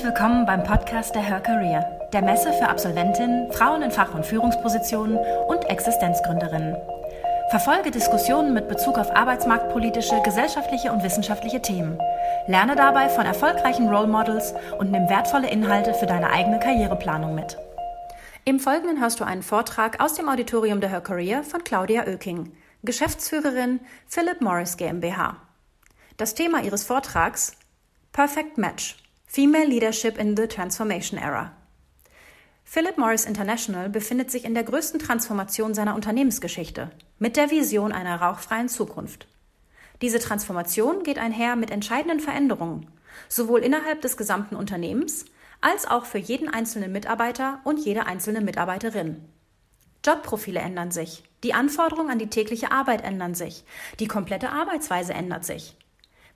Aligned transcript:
Herzlich 0.00 0.18
willkommen 0.18 0.46
beim 0.46 0.64
Podcast 0.64 1.14
der 1.14 1.20
Her 1.20 1.40
Career, 1.40 2.08
der 2.14 2.22
Messe 2.22 2.54
für 2.54 2.70
Absolventinnen, 2.70 3.52
Frauen 3.52 3.82
in 3.82 3.90
Fach- 3.90 4.14
und 4.14 4.24
Führungspositionen 4.24 5.18
und 5.46 5.68
Existenzgründerinnen. 5.68 6.74
Verfolge 7.50 7.90
Diskussionen 7.90 8.54
mit 8.54 8.66
Bezug 8.66 8.96
auf 8.96 9.14
arbeitsmarktpolitische, 9.14 10.22
gesellschaftliche 10.22 10.90
und 10.90 11.02
wissenschaftliche 11.02 11.60
Themen. 11.60 11.98
Lerne 12.46 12.76
dabei 12.76 13.10
von 13.10 13.26
erfolgreichen 13.26 13.90
Role 13.90 14.06
Models 14.06 14.54
und 14.78 14.90
nimm 14.90 15.06
wertvolle 15.10 15.50
Inhalte 15.50 15.92
für 15.92 16.06
deine 16.06 16.30
eigene 16.30 16.60
Karriereplanung 16.60 17.34
mit. 17.34 17.58
Im 18.46 18.58
Folgenden 18.58 19.02
hörst 19.02 19.20
du 19.20 19.24
einen 19.24 19.42
Vortrag 19.42 20.02
aus 20.02 20.14
dem 20.14 20.30
Auditorium 20.30 20.80
der 20.80 20.88
Her 20.88 21.02
Career 21.02 21.42
von 21.42 21.62
Claudia 21.62 22.06
Oeking, 22.06 22.54
Geschäftsführerin 22.84 23.80
Philip 24.06 24.40
Morris 24.40 24.78
GmbH. 24.78 25.36
Das 26.16 26.34
Thema 26.34 26.62
ihres 26.62 26.84
Vortrags 26.84 27.52
Perfect 28.12 28.56
Match 28.56 28.96
Female 29.32 29.68
Leadership 29.68 30.18
in 30.18 30.36
the 30.36 30.48
Transformation 30.48 31.16
Era. 31.16 31.52
Philip 32.64 32.98
Morris 32.98 33.26
International 33.26 33.88
befindet 33.88 34.28
sich 34.28 34.44
in 34.44 34.54
der 34.54 34.64
größten 34.64 34.98
Transformation 34.98 35.72
seiner 35.72 35.94
Unternehmensgeschichte 35.94 36.90
mit 37.20 37.36
der 37.36 37.52
Vision 37.52 37.92
einer 37.92 38.20
rauchfreien 38.20 38.68
Zukunft. 38.68 39.28
Diese 40.02 40.18
Transformation 40.18 41.04
geht 41.04 41.20
einher 41.20 41.54
mit 41.54 41.70
entscheidenden 41.70 42.18
Veränderungen, 42.18 42.88
sowohl 43.28 43.60
innerhalb 43.60 44.00
des 44.00 44.16
gesamten 44.16 44.56
Unternehmens 44.56 45.26
als 45.60 45.86
auch 45.86 46.06
für 46.06 46.18
jeden 46.18 46.48
einzelnen 46.48 46.90
Mitarbeiter 46.90 47.60
und 47.62 47.78
jede 47.78 48.06
einzelne 48.06 48.40
Mitarbeiterin. 48.40 49.28
Jobprofile 50.04 50.58
ändern 50.58 50.90
sich, 50.90 51.22
die 51.44 51.54
Anforderungen 51.54 52.10
an 52.10 52.18
die 52.18 52.30
tägliche 52.30 52.72
Arbeit 52.72 53.04
ändern 53.04 53.36
sich, 53.36 53.62
die 54.00 54.08
komplette 54.08 54.50
Arbeitsweise 54.50 55.14
ändert 55.14 55.44
sich. 55.44 55.76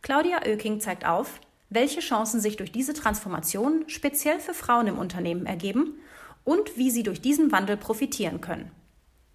Claudia 0.01 0.43
Oeking 0.47 0.79
zeigt 0.79 1.05
auf, 1.05 1.41
welche 1.71 2.01
Chancen 2.01 2.41
sich 2.41 2.57
durch 2.57 2.73
diese 2.73 2.95
Transformation 2.95 3.85
speziell 3.89 4.41
für 4.41 4.55
Frauen 4.55 4.87
im 4.87 4.99
Unternehmen 4.99 5.47
ergeben 5.47 5.99
und 6.45 6.77
wie 6.77 6.91
sie 6.91 7.03
durch 7.03 7.21
diesen 7.21 7.53
Wandel 7.53 7.77
profitieren 7.77 8.41
können. 8.41 8.71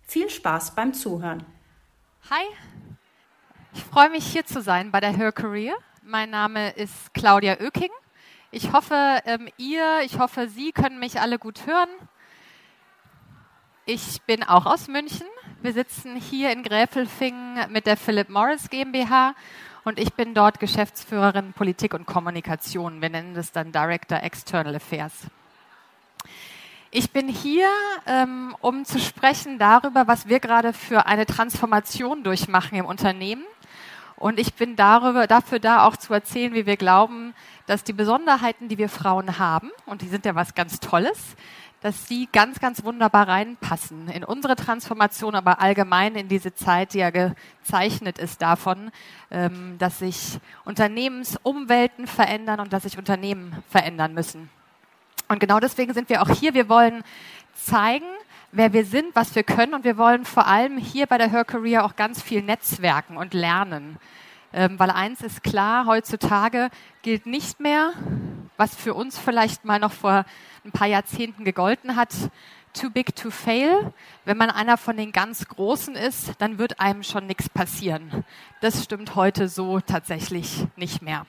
Viel 0.02 0.30
Spaß 0.30 0.75
beim 0.75 0.94
Zuhören. 0.94 1.44
Hi, 2.30 2.44
ich 3.73 3.83
freue 3.83 4.09
mich 4.09 4.25
hier 4.25 4.45
zu 4.45 4.61
sein 4.61 4.91
bei 4.91 5.00
der 5.00 5.16
Her 5.16 5.31
Career. 5.31 5.75
Mein 6.03 6.31
Name 6.31 6.72
ist 6.72 7.13
Claudia 7.13 7.59
Oeking. 7.61 7.91
Ich 8.52 8.73
hoffe, 8.73 9.19
ähm, 9.25 9.47
ihr, 9.57 10.02
ich 10.03 10.17
hoffe, 10.17 10.47
Sie 10.50 10.72
können 10.72 11.00
mich 11.00 11.22
alle 11.22 11.38
gut 11.38 11.67
hören. 11.67 11.89
Ich 13.85 14.22
bin 14.23 14.44
auch 14.44 14.66
aus 14.66 14.88
München. 14.88 15.27
Wir 15.61 15.73
sitzen 15.73 16.16
hier 16.16 16.52
in 16.52 16.63
Gräfelfingen 16.63 17.72
mit 17.72 17.85
der 17.85 17.95
Philip 17.95 18.30
Morris 18.30 18.69
GmbH 18.69 19.35
und 19.83 19.99
ich 19.99 20.13
bin 20.13 20.33
dort 20.33 20.59
Geschäftsführerin 20.59 21.53
Politik 21.53 21.94
und 21.94 22.05
Kommunikation. 22.05 23.02
Wir 23.02 23.09
nennen 23.09 23.33
das 23.33 23.52
dann 23.52 23.72
Director 23.72 24.22
External 24.22 24.75
Affairs. 24.75 25.13
Ich 26.91 27.11
bin 27.11 27.27
hier, 27.27 27.67
ähm, 28.07 28.55
um 28.61 28.83
zu 28.83 29.00
sprechen 29.00 29.59
darüber, 29.59 30.07
was 30.07 30.27
wir 30.27 30.39
gerade 30.39 30.73
für 30.73 31.05
eine 31.05 31.25
Transformation 31.25 32.23
durchmachen 32.23 32.77
im 32.77 32.85
Unternehmen. 32.85 33.44
Und 34.16 34.39
ich 34.39 34.55
bin 34.55 34.75
darüber, 34.75 35.27
dafür 35.27 35.59
da 35.59 35.85
auch 35.85 35.95
zu 35.95 36.13
erzählen, 36.13 36.53
wie 36.53 36.66
wir 36.66 36.77
glauben, 36.77 37.33
dass 37.67 37.83
die 37.83 37.94
Besonderheiten, 37.94 38.67
die 38.67 38.77
wir 38.77 38.89
Frauen 38.89 39.38
haben, 39.39 39.69
und 39.85 40.02
die 40.02 40.07
sind 40.07 40.25
ja 40.25 40.35
was 40.35 40.55
ganz 40.55 40.80
Tolles, 40.80 41.35
dass 41.81 42.08
sie 42.08 42.27
ganz, 42.31 42.59
ganz 42.59 42.83
wunderbar 42.83 43.27
reinpassen 43.27 44.09
in 44.09 44.23
unsere 44.23 44.55
Transformation, 44.55 45.35
aber 45.35 45.61
allgemein 45.61 46.16
in 46.16 46.27
diese 46.27 46.53
Zeit, 46.53 46.94
die 46.94 46.99
ja 46.99 47.09
gezeichnet 47.09 48.17
ist 48.17 48.41
davon, 48.41 48.91
ähm, 49.31 49.77
dass 49.77 50.00
sich 50.00 50.39
Unternehmensumwelten 50.66 52.07
verändern 52.07 52.59
und 52.59 52.73
dass 52.73 52.83
sich 52.83 52.97
Unternehmen 52.97 53.55
verändern 53.69 54.13
müssen. 54.13 54.50
Und 55.30 55.39
genau 55.39 55.59
deswegen 55.59 55.94
sind 55.94 56.09
wir 56.09 56.22
auch 56.22 56.29
hier. 56.29 56.53
Wir 56.53 56.67
wollen 56.69 57.03
zeigen, 57.53 58.07
wer 58.51 58.73
wir 58.73 58.85
sind, 58.85 59.16
was 59.16 59.35
wir 59.35 59.44
können 59.44 59.73
und 59.73 59.84
wir 59.84 59.97
wollen 59.97 60.25
vor 60.25 60.47
allem 60.47 60.78
hier 60.78 61.06
bei 61.06 61.17
der 61.17 61.29
Her 61.29 61.46
Career 61.46 61.85
auch 61.85 61.96
ganz 61.96 62.22
viel 62.22 62.41
netzwerken 62.41 63.16
und 63.16 63.34
lernen. 63.34 63.97
Ähm, 64.51 64.79
weil 64.79 64.90
eins 64.90 65.22
ist 65.22 65.44
klar, 65.44 65.85
heutzutage 65.85 66.69
gilt 67.03 67.28
nicht 67.28 67.59
mehr, 67.59 67.94
was 68.57 68.75
für 68.75 68.96
uns 68.96 69.17
vielleicht 69.17 69.63
mal 69.63 69.79
noch 69.79 69.94
vor 69.94 70.25
ein 70.66 70.72
paar 70.72 70.88
Jahrzehnten 70.88 71.44
gegolten 71.46 71.96
hat, 71.96 72.14
too 72.74 72.90
big 72.90 73.16
to 73.16 73.31
fail. 73.31 73.94
Wenn 74.25 74.38
man 74.38 74.50
einer 74.50 74.78
von 74.78 74.97
den 74.97 75.12
ganz 75.12 75.47
Großen 75.47 75.96
ist, 75.96 76.34
dann 76.40 76.58
wird 76.58 76.80
einem 76.80 77.03
schon 77.03 77.28
nichts 77.28 77.50
passieren. 77.50 78.24
Das 78.62 78.84
stimmt 78.84 79.16
heute 79.16 79.47
so 79.50 79.80
tatsächlich 79.80 80.66
nicht 80.75 81.02
mehr. 81.02 81.25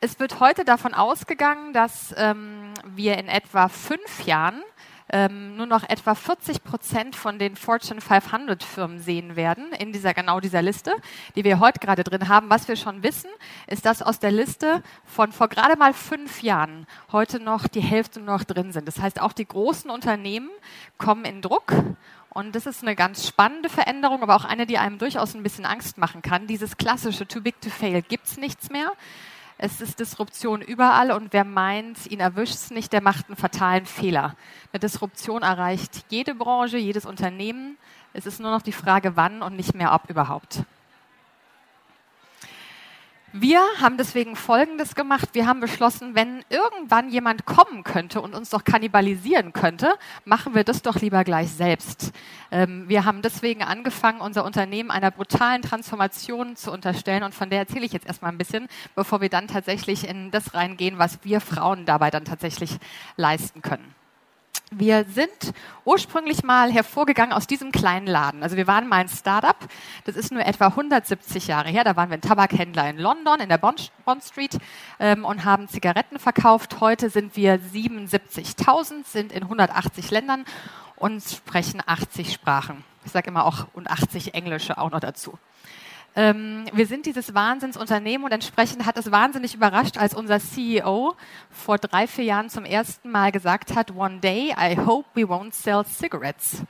Es 0.00 0.20
wird 0.20 0.38
heute 0.38 0.64
davon 0.64 0.94
ausgegangen, 0.94 1.72
dass 1.72 2.14
ähm, 2.16 2.72
wir 2.84 3.18
in 3.18 3.28
etwa 3.28 3.68
fünf 3.68 4.26
Jahren 4.26 4.62
ähm, 5.10 5.56
nur 5.56 5.66
noch 5.66 5.88
etwa 5.88 6.14
40 6.14 6.64
Prozent 6.64 7.16
von 7.16 7.38
den 7.38 7.56
Fortune 7.56 8.00
500 8.00 8.62
Firmen 8.62 8.98
sehen 8.98 9.36
werden 9.36 9.72
in 9.72 9.92
dieser 9.92 10.14
genau 10.14 10.40
dieser 10.40 10.62
Liste, 10.62 10.92
die 11.36 11.44
wir 11.44 11.60
heute 11.60 11.80
gerade 11.80 12.04
drin 12.04 12.28
haben. 12.28 12.50
Was 12.50 12.68
wir 12.68 12.76
schon 12.76 13.02
wissen, 13.02 13.30
ist, 13.66 13.86
dass 13.86 14.02
aus 14.02 14.18
der 14.18 14.32
Liste 14.32 14.82
von 15.04 15.32
vor 15.32 15.48
gerade 15.48 15.76
mal 15.76 15.94
fünf 15.94 16.42
Jahren 16.42 16.86
heute 17.12 17.40
noch 17.40 17.66
die 17.68 17.80
Hälfte 17.80 18.20
noch 18.20 18.44
drin 18.44 18.72
sind. 18.72 18.88
Das 18.88 19.00
heißt, 19.00 19.20
auch 19.20 19.32
die 19.32 19.46
großen 19.46 19.90
Unternehmen 19.90 20.50
kommen 20.98 21.24
in 21.24 21.42
Druck 21.42 21.72
und 22.30 22.54
das 22.54 22.66
ist 22.66 22.82
eine 22.82 22.94
ganz 22.94 23.26
spannende 23.26 23.68
Veränderung, 23.68 24.22
aber 24.22 24.36
auch 24.36 24.44
eine, 24.44 24.66
die 24.66 24.78
einem 24.78 24.98
durchaus 24.98 25.34
ein 25.34 25.42
bisschen 25.42 25.64
Angst 25.64 25.98
machen 25.98 26.22
kann. 26.22 26.46
Dieses 26.46 26.76
klassische 26.76 27.26
Too 27.26 27.40
Big 27.40 27.60
to 27.60 27.70
Fail 27.70 28.02
gibt's 28.02 28.36
nichts 28.36 28.70
mehr. 28.70 28.92
Es 29.60 29.80
ist 29.80 29.98
Disruption 29.98 30.62
überall 30.62 31.10
und 31.10 31.32
wer 31.32 31.42
meint, 31.42 32.06
ihn 32.06 32.20
erwischt 32.20 32.54
es 32.54 32.70
nicht, 32.70 32.92
der 32.92 33.02
macht 33.02 33.26
einen 33.26 33.36
fatalen 33.36 33.86
Fehler. 33.86 34.36
Eine 34.72 34.78
Disruption 34.78 35.42
erreicht 35.42 36.04
jede 36.10 36.36
Branche, 36.36 36.78
jedes 36.78 37.04
Unternehmen. 37.04 37.76
Es 38.12 38.24
ist 38.24 38.38
nur 38.38 38.52
noch 38.52 38.62
die 38.62 38.70
Frage, 38.70 39.16
wann 39.16 39.42
und 39.42 39.56
nicht 39.56 39.74
mehr 39.74 39.92
ob 39.94 40.08
überhaupt. 40.08 40.62
Wir 43.34 43.60
haben 43.78 43.98
deswegen 43.98 44.36
Folgendes 44.36 44.94
gemacht. 44.94 45.28
Wir 45.34 45.46
haben 45.46 45.60
beschlossen, 45.60 46.14
wenn 46.14 46.42
irgendwann 46.48 47.10
jemand 47.10 47.44
kommen 47.44 47.84
könnte 47.84 48.22
und 48.22 48.34
uns 48.34 48.48
doch 48.48 48.64
kannibalisieren 48.64 49.52
könnte, 49.52 49.94
machen 50.24 50.54
wir 50.54 50.64
das 50.64 50.80
doch 50.80 50.96
lieber 50.96 51.24
gleich 51.24 51.50
selbst. 51.50 52.12
Ähm, 52.50 52.88
wir 52.88 53.04
haben 53.04 53.20
deswegen 53.20 53.62
angefangen, 53.62 54.22
unser 54.22 54.46
Unternehmen 54.46 54.90
einer 54.90 55.10
brutalen 55.10 55.60
Transformation 55.60 56.56
zu 56.56 56.72
unterstellen 56.72 57.22
und 57.22 57.34
von 57.34 57.50
der 57.50 57.58
erzähle 57.58 57.84
ich 57.84 57.92
jetzt 57.92 58.06
erstmal 58.06 58.32
ein 58.32 58.38
bisschen, 58.38 58.66
bevor 58.94 59.20
wir 59.20 59.28
dann 59.28 59.46
tatsächlich 59.46 60.08
in 60.08 60.30
das 60.30 60.54
reingehen, 60.54 60.96
was 60.96 61.18
wir 61.22 61.42
Frauen 61.42 61.84
dabei 61.84 62.10
dann 62.10 62.24
tatsächlich 62.24 62.78
leisten 63.16 63.60
können. 63.60 63.97
Wir 64.70 65.06
sind 65.06 65.54
ursprünglich 65.86 66.42
mal 66.42 66.70
hervorgegangen 66.70 67.32
aus 67.32 67.46
diesem 67.46 67.72
kleinen 67.72 68.06
Laden. 68.06 68.42
Also 68.42 68.56
wir 68.58 68.66
waren 68.66 68.86
mal 68.86 68.96
ein 68.96 69.08
Startup, 69.08 69.56
das 70.04 70.14
ist 70.14 70.30
nur 70.30 70.44
etwa 70.44 70.66
170 70.66 71.46
Jahre 71.46 71.70
her. 71.70 71.84
Da 71.84 71.96
waren 71.96 72.10
wir 72.10 72.18
ein 72.18 72.20
Tabakhändler 72.20 72.90
in 72.90 72.98
London, 72.98 73.40
in 73.40 73.48
der 73.48 73.56
Bond, 73.56 73.90
Street 74.22 74.58
ähm, 75.00 75.24
und 75.24 75.46
haben 75.46 75.68
Zigaretten 75.68 76.18
verkauft. 76.18 76.80
Heute 76.80 77.08
sind 77.08 77.34
wir 77.34 77.58
77.000, 77.58 79.06
sind 79.06 79.32
in 79.32 79.44
180 79.44 80.10
Ländern 80.10 80.44
und 80.96 81.22
sprechen 81.22 81.82
80 81.86 82.32
Sprachen. 82.34 82.84
Ich 83.06 83.12
sage 83.12 83.28
immer 83.28 83.46
auch 83.46 83.68
und 83.72 83.90
80 83.90 84.34
Englische 84.34 84.76
auch 84.76 84.90
noch 84.90 85.00
dazu. 85.00 85.38
Ähm, 86.18 86.64
wir 86.72 86.88
sind 86.88 87.06
dieses 87.06 87.32
Wahnsinnsunternehmen 87.32 88.24
und 88.24 88.32
entsprechend 88.32 88.86
hat 88.86 88.96
es 88.96 89.12
wahnsinnig 89.12 89.54
überrascht, 89.54 89.98
als 89.98 90.14
unser 90.14 90.40
CEO 90.40 91.14
vor 91.48 91.78
drei, 91.78 92.08
vier 92.08 92.24
Jahren 92.24 92.50
zum 92.50 92.64
ersten 92.64 93.08
Mal 93.08 93.30
gesagt 93.30 93.76
hat, 93.76 93.94
One 93.94 94.18
day 94.18 94.52
I 94.58 94.76
hope 94.84 95.08
we 95.14 95.22
won't 95.22 95.52
sell 95.52 95.84
cigarettes. 95.86 96.64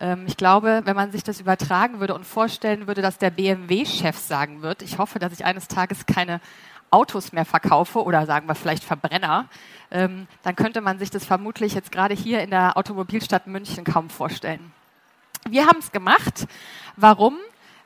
Ähm, 0.00 0.24
ich 0.26 0.36
glaube, 0.36 0.82
wenn 0.84 0.96
man 0.96 1.12
sich 1.12 1.22
das 1.22 1.38
übertragen 1.38 2.00
würde 2.00 2.12
und 2.12 2.26
vorstellen 2.26 2.88
würde, 2.88 3.00
dass 3.00 3.18
der 3.18 3.30
BMW-Chef 3.30 4.18
sagen 4.18 4.62
wird, 4.62 4.82
ich 4.82 4.98
hoffe, 4.98 5.20
dass 5.20 5.32
ich 5.32 5.44
eines 5.44 5.68
Tages 5.68 6.04
keine 6.04 6.40
Autos 6.90 7.30
mehr 7.30 7.44
verkaufe 7.44 8.02
oder 8.02 8.26
sagen 8.26 8.48
wir 8.48 8.56
vielleicht 8.56 8.82
Verbrenner, 8.82 9.44
ähm, 9.92 10.26
dann 10.42 10.56
könnte 10.56 10.80
man 10.80 10.98
sich 10.98 11.10
das 11.10 11.24
vermutlich 11.24 11.72
jetzt 11.72 11.92
gerade 11.92 12.14
hier 12.16 12.40
in 12.42 12.50
der 12.50 12.76
Automobilstadt 12.76 13.46
München 13.46 13.84
kaum 13.84 14.10
vorstellen. 14.10 14.72
Wir 15.48 15.66
haben 15.66 15.78
es 15.78 15.92
gemacht. 15.92 16.48
Warum? 16.96 17.36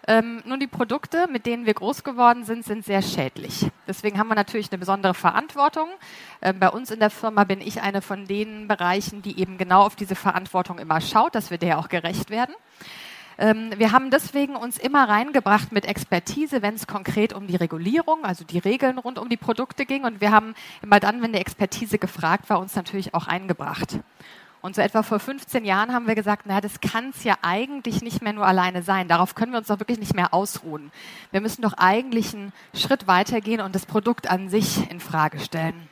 Ähm, 0.08 0.43
nun, 0.44 0.58
die 0.58 0.66
Produkte, 0.66 1.28
mit 1.31 1.46
denen 1.46 1.64
wir 1.64 1.75
groß 1.75 2.02
geworden 2.02 2.44
sind, 2.44 2.64
sind 2.64 2.84
sehr 2.84 3.02
schädlich. 3.02 3.66
Deswegen 3.87 4.19
haben 4.19 4.28
wir 4.28 4.34
natürlich 4.34 4.72
eine 4.72 4.78
besondere 4.78 5.14
Verantwortung. 5.14 5.88
Ähm, 6.40 6.58
bei 6.58 6.70
uns 6.70 6.90
in 6.90 6.99
der 6.99 7.10
Firma 7.10 7.44
bin 7.44 7.60
ich 7.60 7.82
eine 7.82 8.02
von 8.02 8.26
den 8.26 8.66
Bereichen, 8.66 9.22
die 9.22 9.38
eben 9.38 9.58
genau 9.58 9.82
auf 9.82 9.94
diese 9.94 10.16
Verantwortung 10.16 10.78
immer 10.78 11.00
schaut, 11.00 11.37
dass 11.37 11.50
wir 11.50 11.58
der 11.58 11.78
auch 11.78 11.88
gerecht 11.88 12.31
werden. 12.31 12.54
Ähm, 13.38 13.70
wir 13.76 13.93
haben 13.93 14.10
deswegen 14.10 14.56
uns 14.56 14.76
immer 14.76 15.08
reingebracht 15.08 15.70
mit 15.70 15.87
Expertise, 15.87 16.62
wenn 16.62 16.75
es 16.75 16.88
konkret 16.88 17.32
um 17.32 17.46
die 17.46 17.56
Regulierung, 17.56 18.25
also 18.25 18.44
die 18.44 18.58
Regeln 18.58 18.98
rund 18.98 19.20
um 19.20 19.28
die 19.28 19.37
Produkte 19.37 19.87
ging. 19.87 20.05
Und 20.05 20.20
wir 20.20 20.32
haben 20.32 20.55
immer 20.82 20.98
dann, 20.98 21.22
wenn 21.22 21.32
die 21.32 21.38
Expertise 21.38 21.98
gefragt 21.98 22.50
war, 22.50 22.58
uns 22.58 22.75
natürlich 22.75 23.14
auch 23.14 23.28
eingebracht. 23.28 24.00
Und 24.62 24.76
so 24.76 24.81
etwa 24.81 25.03
vor 25.03 25.19
15 25.19 25.64
Jahren 25.64 25.93
haben 25.93 26.06
wir 26.06 26.14
gesagt, 26.14 26.47
naja, 26.47 26.61
das 26.61 26.81
kann 26.81 27.11
es 27.11 27.25
ja 27.25 27.35
eigentlich 27.43 28.00
nicht 28.00 28.23
mehr 28.23 28.32
nur 28.32 28.47
alleine 28.47 28.85
sein. 28.85 29.09
Darauf 29.09 29.35
können 29.35 29.50
wir 29.50 29.59
uns 29.59 29.67
doch 29.67 29.81
wirklich 29.81 29.99
nicht 29.99 30.14
mehr 30.14 30.32
ausruhen. 30.32 30.93
Wir 31.32 31.41
müssen 31.41 31.62
doch 31.62 31.73
eigentlich 31.73 32.32
einen 32.32 32.53
Schritt 32.73 33.09
weitergehen 33.09 33.61
und 33.61 33.75
das 33.75 33.87
Produkt 33.87 34.31
an 34.31 34.49
sich 34.49 34.88
in 34.88 35.00
Frage 35.00 35.41
stellen. 35.41 35.88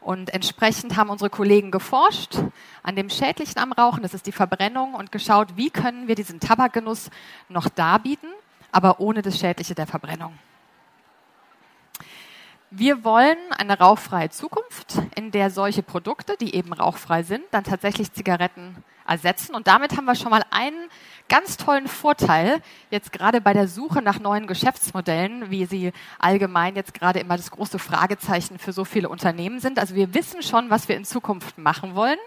Und 0.00 0.34
entsprechend 0.34 0.96
haben 0.96 1.08
unsere 1.08 1.30
Kollegen 1.30 1.70
geforscht 1.70 2.36
an 2.82 2.96
dem 2.96 3.08
Schädlichen 3.08 3.58
am 3.58 3.72
Rauchen, 3.72 4.02
das 4.02 4.12
ist 4.12 4.26
die 4.26 4.32
Verbrennung, 4.32 4.94
und 4.94 5.12
geschaut, 5.12 5.56
wie 5.56 5.70
können 5.70 6.08
wir 6.08 6.16
diesen 6.16 6.40
Tabakgenuss 6.40 7.10
noch 7.48 7.68
darbieten, 7.68 8.28
aber 8.72 9.00
ohne 9.00 9.22
das 9.22 9.38
Schädliche 9.38 9.74
der 9.74 9.86
Verbrennung. 9.86 10.34
Wir 12.76 13.04
wollen 13.04 13.38
eine 13.56 13.78
rauchfreie 13.78 14.30
Zukunft, 14.30 15.00
in 15.14 15.30
der 15.30 15.50
solche 15.50 15.84
Produkte, 15.84 16.36
die 16.36 16.56
eben 16.56 16.72
rauchfrei 16.72 17.22
sind, 17.22 17.44
dann 17.52 17.62
tatsächlich 17.62 18.12
Zigaretten 18.12 18.82
ersetzen. 19.06 19.54
Und 19.54 19.68
damit 19.68 19.96
haben 19.96 20.06
wir 20.06 20.16
schon 20.16 20.30
mal 20.30 20.42
einen 20.50 20.88
ganz 21.28 21.56
tollen 21.56 21.86
Vorteil, 21.86 22.60
jetzt 22.90 23.12
gerade 23.12 23.40
bei 23.40 23.52
der 23.52 23.68
Suche 23.68 24.02
nach 24.02 24.18
neuen 24.18 24.48
Geschäftsmodellen, 24.48 25.52
wie 25.52 25.66
sie 25.66 25.92
allgemein 26.18 26.74
jetzt 26.74 26.94
gerade 26.94 27.20
immer 27.20 27.36
das 27.36 27.52
große 27.52 27.78
Fragezeichen 27.78 28.58
für 28.58 28.72
so 28.72 28.84
viele 28.84 29.08
Unternehmen 29.08 29.60
sind. 29.60 29.78
Also 29.78 29.94
wir 29.94 30.12
wissen 30.12 30.42
schon, 30.42 30.68
was 30.68 30.88
wir 30.88 30.96
in 30.96 31.04
Zukunft 31.04 31.58
machen 31.58 31.94
wollen. 31.94 32.18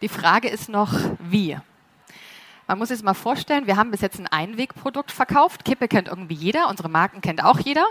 Die 0.00 0.08
Frage 0.08 0.48
ist 0.48 0.70
noch, 0.70 0.94
wie. 1.18 1.58
Man 2.66 2.78
muss 2.78 2.88
sich 2.88 3.02
mal 3.02 3.14
vorstellen, 3.14 3.66
wir 3.66 3.76
haben 3.76 3.90
bis 3.90 4.00
jetzt 4.00 4.18
ein 4.18 4.26
Einwegprodukt 4.26 5.12
verkauft. 5.12 5.66
Kippe 5.66 5.86
kennt 5.86 6.08
irgendwie 6.08 6.34
jeder, 6.34 6.68
unsere 6.70 6.88
Marken 6.88 7.20
kennt 7.20 7.44
auch 7.44 7.58
jeder. 7.58 7.84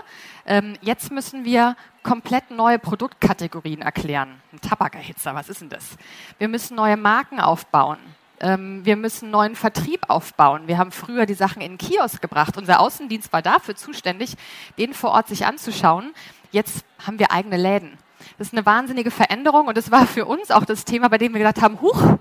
Ähm, 0.46 0.76
jetzt 0.80 1.12
müssen 1.12 1.44
wir 1.44 1.76
komplett 2.02 2.50
neue 2.50 2.80
Produktkategorien 2.80 3.82
erklären. 3.82 4.40
Ein 4.52 4.60
Tabakerhitzer, 4.60 5.34
was 5.34 5.48
ist 5.48 5.60
denn 5.60 5.68
das? 5.68 5.96
Wir 6.38 6.48
müssen 6.48 6.74
neue 6.74 6.96
Marken 6.96 7.38
aufbauen. 7.38 7.98
Ähm, 8.40 8.84
wir 8.84 8.96
müssen 8.96 9.30
neuen 9.30 9.54
Vertrieb 9.54 10.10
aufbauen. 10.10 10.66
Wir 10.66 10.76
haben 10.78 10.90
früher 10.90 11.24
die 11.24 11.34
Sachen 11.34 11.62
in 11.62 11.72
den 11.72 11.78
Kiosk 11.78 12.20
gebracht. 12.20 12.56
Unser 12.56 12.80
Außendienst 12.80 13.32
war 13.32 13.42
dafür 13.42 13.76
zuständig, 13.76 14.34
den 14.76 14.92
vor 14.92 15.12
Ort 15.12 15.28
sich 15.28 15.46
anzuschauen. 15.46 16.12
Jetzt 16.50 16.84
haben 17.06 17.20
wir 17.20 17.30
eigene 17.30 17.56
Läden. 17.56 17.96
Das 18.38 18.48
ist 18.48 18.54
eine 18.54 18.66
wahnsinnige 18.66 19.12
Veränderung 19.12 19.68
und 19.68 19.76
das 19.76 19.92
war 19.92 20.06
für 20.06 20.24
uns 20.24 20.50
auch 20.50 20.64
das 20.64 20.84
Thema, 20.84 21.08
bei 21.08 21.18
dem 21.18 21.32
wir 21.32 21.38
gesagt 21.38 21.62
haben, 21.62 21.80
huch, 21.80 22.18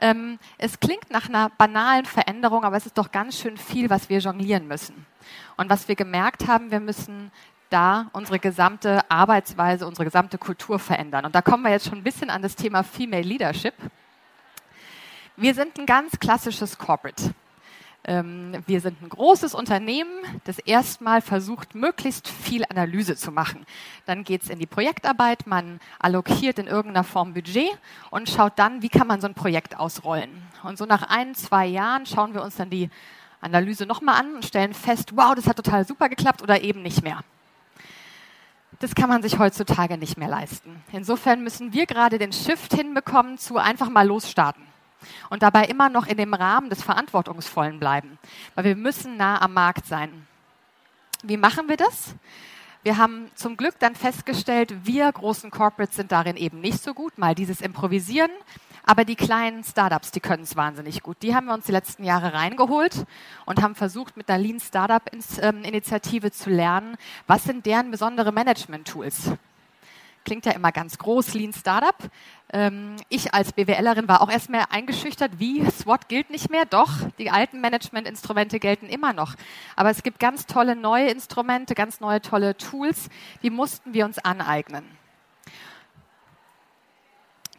ähm, 0.00 0.38
es 0.58 0.80
klingt 0.80 1.10
nach 1.10 1.28
einer 1.28 1.50
banalen 1.50 2.04
Veränderung, 2.04 2.64
aber 2.64 2.76
es 2.76 2.86
ist 2.86 2.98
doch 2.98 3.10
ganz 3.10 3.38
schön 3.38 3.56
viel, 3.56 3.90
was 3.90 4.08
wir 4.08 4.18
jonglieren 4.18 4.66
müssen. 4.66 5.06
Und 5.56 5.70
was 5.70 5.88
wir 5.88 5.94
gemerkt 5.94 6.46
haben, 6.46 6.70
wir 6.70 6.80
müssen 6.80 7.30
da 7.68 8.10
unsere 8.12 8.38
gesamte 8.38 9.08
Arbeitsweise, 9.10 9.86
unsere 9.86 10.04
gesamte 10.04 10.38
Kultur 10.38 10.78
verändern. 10.78 11.24
Und 11.24 11.34
da 11.34 11.42
kommen 11.42 11.62
wir 11.62 11.70
jetzt 11.70 11.88
schon 11.88 11.98
ein 11.98 12.04
bisschen 12.04 12.30
an 12.30 12.42
das 12.42 12.56
Thema 12.56 12.82
Female 12.82 13.22
Leadership. 13.22 13.74
Wir 15.36 15.54
sind 15.54 15.78
ein 15.78 15.86
ganz 15.86 16.18
klassisches 16.18 16.76
Corporate. 16.76 17.32
Ähm, 18.10 18.64
wir 18.66 18.80
sind 18.80 19.00
ein 19.00 19.08
großes 19.08 19.54
Unternehmen, 19.54 20.10
das 20.42 20.58
erstmal 20.58 21.22
versucht, 21.22 21.76
möglichst 21.76 22.26
viel 22.26 22.64
Analyse 22.68 23.14
zu 23.14 23.30
machen. 23.30 23.64
Dann 24.04 24.24
geht 24.24 24.42
es 24.42 24.50
in 24.50 24.58
die 24.58 24.66
Projektarbeit, 24.66 25.46
man 25.46 25.78
allokiert 26.00 26.58
in 26.58 26.66
irgendeiner 26.66 27.04
Form 27.04 27.34
Budget 27.34 27.70
und 28.10 28.28
schaut 28.28 28.54
dann, 28.56 28.82
wie 28.82 28.88
kann 28.88 29.06
man 29.06 29.20
so 29.20 29.28
ein 29.28 29.34
Projekt 29.34 29.78
ausrollen. 29.78 30.28
Und 30.64 30.76
so 30.76 30.86
nach 30.86 31.04
ein, 31.04 31.36
zwei 31.36 31.66
Jahren 31.66 32.04
schauen 32.04 32.34
wir 32.34 32.42
uns 32.42 32.56
dann 32.56 32.68
die 32.68 32.90
Analyse 33.40 33.86
nochmal 33.86 34.16
an 34.16 34.34
und 34.34 34.44
stellen 34.44 34.74
fest, 34.74 35.12
wow, 35.14 35.36
das 35.36 35.46
hat 35.46 35.54
total 35.54 35.86
super 35.86 36.08
geklappt 36.08 36.42
oder 36.42 36.62
eben 36.62 36.82
nicht 36.82 37.04
mehr. 37.04 37.20
Das 38.80 38.96
kann 38.96 39.08
man 39.08 39.22
sich 39.22 39.38
heutzutage 39.38 39.96
nicht 39.98 40.16
mehr 40.16 40.28
leisten. 40.28 40.82
Insofern 40.90 41.44
müssen 41.44 41.72
wir 41.72 41.86
gerade 41.86 42.18
den 42.18 42.32
Shift 42.32 42.74
hinbekommen 42.74 43.38
zu 43.38 43.56
einfach 43.56 43.88
mal 43.88 44.08
losstarten 44.08 44.69
und 45.28 45.42
dabei 45.42 45.64
immer 45.64 45.88
noch 45.88 46.06
in 46.06 46.16
dem 46.16 46.34
Rahmen 46.34 46.70
des 46.70 46.82
Verantwortungsvollen 46.82 47.78
bleiben, 47.78 48.18
weil 48.54 48.64
wir 48.64 48.76
müssen 48.76 49.16
nah 49.16 49.40
am 49.40 49.54
Markt 49.54 49.86
sein. 49.86 50.26
Wie 51.22 51.36
machen 51.36 51.68
wir 51.68 51.76
das? 51.76 52.14
Wir 52.82 52.96
haben 52.96 53.30
zum 53.34 53.58
Glück 53.58 53.78
dann 53.78 53.94
festgestellt, 53.94 54.86
wir 54.86 55.12
großen 55.12 55.50
Corporates 55.50 55.96
sind 55.96 56.12
darin 56.12 56.36
eben 56.36 56.60
nicht 56.60 56.82
so 56.82 56.94
gut, 56.94 57.18
mal 57.18 57.34
dieses 57.34 57.60
Improvisieren, 57.60 58.30
aber 58.84 59.04
die 59.04 59.16
kleinen 59.16 59.62
Startups, 59.62 60.12
die 60.12 60.20
können 60.20 60.44
es 60.44 60.56
wahnsinnig 60.56 61.02
gut. 61.02 61.18
Die 61.22 61.34
haben 61.34 61.46
wir 61.46 61.54
uns 61.54 61.66
die 61.66 61.72
letzten 61.72 62.04
Jahre 62.04 62.32
reingeholt 62.32 63.04
und 63.44 63.60
haben 63.60 63.74
versucht, 63.74 64.16
mit 64.16 64.30
der 64.30 64.38
Lean 64.38 64.60
Startup 64.60 65.02
ähm, 65.42 65.62
Initiative 65.62 66.30
zu 66.32 66.48
lernen, 66.48 66.96
was 67.26 67.44
sind 67.44 67.66
deren 67.66 67.90
besondere 67.90 68.32
Management-Tools 68.32 69.32
klingt 70.24 70.46
ja 70.46 70.52
immer 70.52 70.72
ganz 70.72 70.98
groß, 70.98 71.34
Lean 71.34 71.52
Startup. 71.52 71.96
Ähm, 72.52 72.96
ich 73.08 73.32
als 73.32 73.52
BWLerin 73.52 74.08
war 74.08 74.22
auch 74.22 74.30
erstmal 74.30 74.64
eingeschüchtert, 74.70 75.38
wie 75.38 75.64
SWOT 75.70 76.08
gilt 76.08 76.30
nicht 76.30 76.50
mehr. 76.50 76.64
Doch, 76.64 76.90
die 77.18 77.30
alten 77.30 77.60
Managementinstrumente 77.60 78.58
gelten 78.58 78.86
immer 78.86 79.12
noch. 79.12 79.34
Aber 79.76 79.90
es 79.90 80.02
gibt 80.02 80.18
ganz 80.18 80.46
tolle 80.46 80.76
neue 80.76 81.08
Instrumente, 81.08 81.74
ganz 81.74 82.00
neue 82.00 82.20
tolle 82.20 82.56
Tools, 82.56 83.08
die 83.42 83.50
mussten 83.50 83.94
wir 83.94 84.04
uns 84.04 84.18
aneignen. 84.18 84.84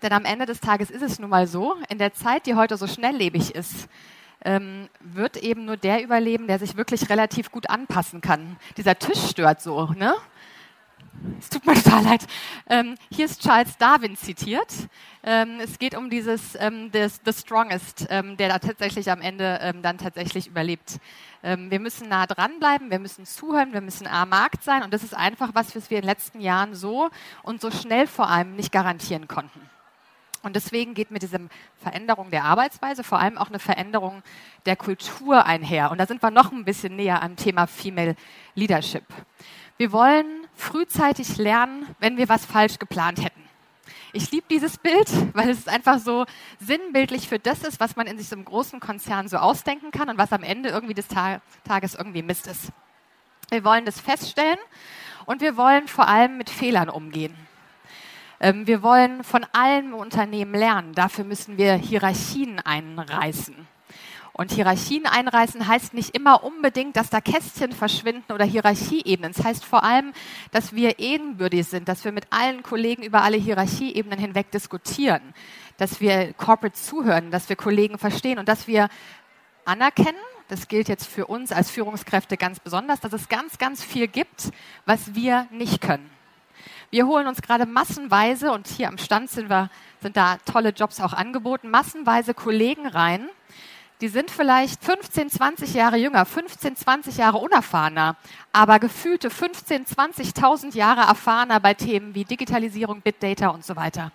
Denn 0.01 0.13
am 0.13 0.25
Ende 0.25 0.45
des 0.45 0.59
Tages 0.59 0.89
ist 0.89 1.03
es 1.03 1.19
nun 1.19 1.29
mal 1.29 1.47
so, 1.47 1.75
in 1.89 1.99
der 1.99 2.13
Zeit, 2.13 2.47
die 2.47 2.55
heute 2.55 2.75
so 2.75 2.87
schnelllebig 2.87 3.53
ist, 3.53 3.87
ähm, 4.43 4.89
wird 4.99 5.37
eben 5.37 5.65
nur 5.65 5.77
der 5.77 6.03
überleben, 6.03 6.47
der 6.47 6.57
sich 6.57 6.75
wirklich 6.75 7.09
relativ 7.09 7.51
gut 7.51 7.69
anpassen 7.69 8.21
kann. 8.21 8.57
Dieser 8.77 8.97
Tisch 8.97 9.29
stört 9.29 9.61
so, 9.61 9.85
ne? 9.95 10.15
Es 11.39 11.49
tut 11.49 11.65
mir 11.65 11.73
total 11.83 12.03
leid. 12.03 12.25
Ähm, 12.69 12.95
hier 13.11 13.25
ist 13.25 13.41
Charles 13.41 13.77
Darwin 13.77 14.15
zitiert. 14.15 14.71
Ähm, 15.23 15.59
es 15.61 15.77
geht 15.77 15.95
um 15.95 16.09
dieses 16.09 16.55
ähm, 16.55 16.91
des, 16.91 17.21
The 17.25 17.33
Strongest, 17.33 18.07
ähm, 18.09 18.37
der 18.37 18.49
da 18.49 18.59
tatsächlich 18.59 19.11
am 19.11 19.21
Ende 19.21 19.59
ähm, 19.61 19.81
dann 19.81 19.97
tatsächlich 19.97 20.47
überlebt. 20.47 20.99
Ähm, 21.43 21.69
wir 21.69 21.79
müssen 21.79 22.09
nah 22.09 22.25
dranbleiben, 22.25 22.89
wir 22.89 22.99
müssen 22.99 23.25
zuhören, 23.25 23.73
wir 23.73 23.81
müssen 23.81 24.07
am 24.07 24.29
Markt 24.29 24.63
sein 24.63 24.83
und 24.83 24.93
das 24.93 25.03
ist 25.03 25.15
einfach 25.15 25.51
was, 25.53 25.75
was 25.75 25.89
wir 25.89 25.97
in 25.97 26.03
den 26.03 26.09
letzten 26.09 26.41
Jahren 26.41 26.73
so 26.75 27.09
und 27.43 27.61
so 27.61 27.71
schnell 27.71 28.07
vor 28.07 28.29
allem 28.29 28.55
nicht 28.55 28.71
garantieren 28.71 29.27
konnten. 29.27 29.61
Und 30.43 30.55
deswegen 30.55 30.95
geht 30.95 31.11
mit 31.11 31.21
dieser 31.21 31.39
Veränderung 31.77 32.31
der 32.31 32.45
Arbeitsweise 32.45 33.03
vor 33.03 33.19
allem 33.19 33.37
auch 33.37 33.49
eine 33.49 33.59
Veränderung 33.59 34.23
der 34.65 34.75
Kultur 34.75 35.45
einher. 35.45 35.91
Und 35.91 35.99
da 35.99 36.07
sind 36.07 36.23
wir 36.23 36.31
noch 36.31 36.51
ein 36.51 36.65
bisschen 36.65 36.95
näher 36.95 37.21
am 37.21 37.35
Thema 37.35 37.67
Female 37.67 38.15
Leadership. 38.55 39.03
Wir 39.81 39.91
wollen 39.91 40.45
frühzeitig 40.53 41.37
lernen, 41.37 41.87
wenn 41.97 42.15
wir 42.15 42.29
was 42.29 42.45
falsch 42.45 42.77
geplant 42.77 43.25
hätten. 43.25 43.41
Ich 44.13 44.29
liebe 44.29 44.45
dieses 44.47 44.77
Bild, 44.77 45.09
weil 45.33 45.49
es 45.49 45.67
einfach 45.67 45.97
so 45.97 46.27
sinnbildlich 46.59 47.27
für 47.27 47.39
das 47.39 47.63
ist, 47.63 47.79
was 47.79 47.95
man 47.95 48.05
in 48.05 48.15
sich 48.19 48.29
so 48.29 48.35
einem 48.35 48.45
großen 48.45 48.79
Konzern 48.79 49.27
so 49.27 49.37
ausdenken 49.37 49.89
kann 49.89 50.07
und 50.07 50.19
was 50.19 50.33
am 50.33 50.43
Ende 50.43 50.69
irgendwie 50.69 50.93
des 50.93 51.07
Tages 51.07 51.95
irgendwie 51.95 52.21
Mist 52.21 52.45
ist. 52.45 52.69
Wir 53.49 53.63
wollen 53.63 53.85
das 53.85 53.99
feststellen 53.99 54.59
und 55.25 55.41
wir 55.41 55.57
wollen 55.57 55.87
vor 55.87 56.07
allem 56.07 56.37
mit 56.37 56.51
Fehlern 56.51 56.87
umgehen. 56.87 57.35
Ähm, 58.39 58.67
wir 58.67 58.83
wollen 58.83 59.23
von 59.23 59.47
allen 59.51 59.95
Unternehmen 59.95 60.53
lernen. 60.53 60.93
Dafür 60.93 61.23
müssen 61.23 61.57
wir 61.57 61.73
Hierarchien 61.73 62.59
einreißen. 62.59 63.55
Und 64.33 64.51
Hierarchien 64.51 65.05
einreißen 65.05 65.67
heißt 65.67 65.93
nicht 65.93 66.15
immer 66.15 66.43
unbedingt, 66.43 66.95
dass 66.95 67.09
da 67.09 67.19
Kästchen 67.19 67.73
verschwinden 67.73 68.31
oder 68.31 68.45
Hierarchieebenen. 68.45 69.31
Es 69.31 69.37
das 69.37 69.45
heißt 69.45 69.65
vor 69.65 69.83
allem, 69.83 70.13
dass 70.51 70.73
wir 70.73 70.99
ebenbürtig 70.99 71.67
sind, 71.67 71.89
dass 71.89 72.05
wir 72.05 72.11
mit 72.11 72.27
allen 72.29 72.63
Kollegen 72.63 73.03
über 73.03 73.23
alle 73.23 73.37
Hierarchieebenen 73.37 74.19
hinweg 74.19 74.49
diskutieren, 74.51 75.21
dass 75.77 75.99
wir 75.99 76.33
corporate 76.33 76.79
zuhören, 76.79 77.29
dass 77.29 77.49
wir 77.49 77.55
Kollegen 77.57 77.97
verstehen 77.97 78.39
und 78.39 78.47
dass 78.47 78.67
wir 78.67 78.87
anerkennen, 79.65 80.17
das 80.47 80.67
gilt 80.67 80.89
jetzt 80.89 81.07
für 81.07 81.27
uns 81.27 81.51
als 81.51 81.69
Führungskräfte 81.69 82.37
ganz 82.37 82.59
besonders, 82.59 82.99
dass 82.99 83.13
es 83.13 83.29
ganz, 83.29 83.57
ganz 83.57 83.83
viel 83.83 84.07
gibt, 84.07 84.51
was 84.85 85.13
wir 85.13 85.47
nicht 85.51 85.81
können. 85.81 86.09
Wir 86.89 87.07
holen 87.07 87.27
uns 87.27 87.41
gerade 87.41 87.65
massenweise, 87.65 88.51
und 88.51 88.67
hier 88.67 88.89
am 88.89 88.97
Stand 88.97 89.29
sind, 89.29 89.49
wir, 89.49 89.69
sind 90.01 90.17
da 90.17 90.37
tolle 90.45 90.71
Jobs 90.71 90.99
auch 90.99 91.13
angeboten, 91.13 91.69
massenweise 91.69 92.33
Kollegen 92.33 92.85
rein, 92.85 93.29
die 94.01 94.07
sind 94.07 94.31
vielleicht 94.31 94.83
15, 94.83 95.29
20 95.29 95.75
Jahre 95.75 95.97
jünger, 95.97 96.25
15, 96.25 96.75
20 96.75 97.17
Jahre 97.17 97.37
unerfahrener, 97.37 98.17
aber 98.51 98.79
gefühlte 98.79 99.29
15, 99.29 99.85
20.000 99.85 100.75
Jahre 100.75 101.01
erfahrener 101.01 101.59
bei 101.59 101.75
Themen 101.75 102.15
wie 102.15 102.25
Digitalisierung, 102.25 103.01
Big 103.01 103.19
Data 103.19 103.49
und 103.49 103.63
so 103.63 103.75
weiter. 103.75 104.11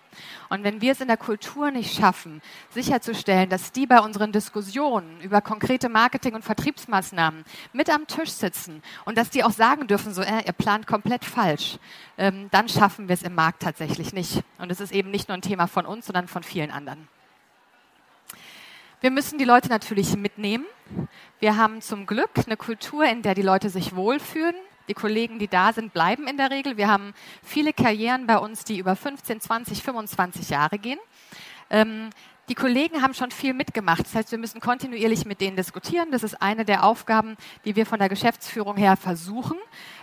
Und 0.49 0.63
wenn 0.63 0.81
wir 0.81 0.91
es 0.91 0.99
in 0.99 1.07
der 1.07 1.15
Kultur 1.15 1.71
nicht 1.71 1.95
schaffen, 1.95 2.41
sicherzustellen, 2.69 3.49
dass 3.49 3.71
die 3.71 3.87
bei 3.87 4.01
unseren 4.01 4.33
Diskussionen 4.33 5.21
über 5.21 5.39
konkrete 5.39 5.87
Marketing- 5.87 6.35
und 6.35 6.43
Vertriebsmaßnahmen 6.43 7.45
mit 7.71 7.89
am 7.89 8.07
Tisch 8.07 8.31
sitzen 8.31 8.83
und 9.05 9.17
dass 9.17 9.29
die 9.29 9.45
auch 9.45 9.51
sagen 9.51 9.87
dürfen, 9.87 10.13
so, 10.13 10.21
äh, 10.21 10.45
ihr 10.45 10.53
plant 10.53 10.85
komplett 10.85 11.23
falsch, 11.23 11.79
ähm, 12.17 12.49
dann 12.51 12.67
schaffen 12.67 13.07
wir 13.07 13.13
es 13.13 13.23
im 13.23 13.35
Markt 13.35 13.63
tatsächlich 13.63 14.11
nicht. 14.11 14.43
Und 14.57 14.69
es 14.69 14.81
ist 14.81 14.91
eben 14.91 15.11
nicht 15.11 15.29
nur 15.29 15.37
ein 15.37 15.41
Thema 15.41 15.67
von 15.67 15.85
uns, 15.85 16.07
sondern 16.07 16.27
von 16.27 16.43
vielen 16.43 16.71
anderen. 16.71 17.07
Wir 18.99 19.11
müssen 19.11 19.37
die 19.37 19.45
Leute 19.45 19.69
natürlich 19.69 20.17
mitnehmen. 20.17 20.65
Wir 21.39 21.55
haben 21.55 21.81
zum 21.81 22.07
Glück 22.07 22.31
eine 22.43 22.57
Kultur, 22.57 23.05
in 23.05 23.21
der 23.21 23.35
die 23.35 23.43
Leute 23.43 23.69
sich 23.69 23.95
wohlfühlen. 23.95 24.55
Die 24.87 24.95
Kollegen, 24.95 25.37
die 25.37 25.47
da 25.47 25.71
sind, 25.71 25.93
bleiben 25.93 26.27
in 26.27 26.37
der 26.37 26.49
Regel. 26.49 26.77
Wir 26.77 26.87
haben 26.87 27.13
viele 27.43 27.73
Karrieren 27.73 28.25
bei 28.25 28.39
uns, 28.39 28.63
die 28.63 28.79
über 28.79 28.95
15, 28.95 29.39
20, 29.39 29.83
25 29.83 30.49
Jahre 30.49 30.79
gehen. 30.79 30.97
Die 32.49 32.55
Kollegen 32.55 33.01
haben 33.01 33.13
schon 33.13 33.31
viel 33.31 33.53
mitgemacht. 33.53 34.05
Das 34.05 34.15
heißt, 34.15 34.31
wir 34.31 34.37
müssen 34.37 34.61
kontinuierlich 34.61 35.25
mit 35.25 35.41
denen 35.41 35.57
diskutieren. 35.57 36.11
Das 36.11 36.23
ist 36.23 36.41
eine 36.41 36.63
der 36.63 36.85
Aufgaben, 36.85 37.35
die 37.65 37.75
wir 37.75 37.85
von 37.85 37.99
der 37.99 38.07
Geschäftsführung 38.07 38.77
her 38.77 38.95
versuchen, 38.95 39.57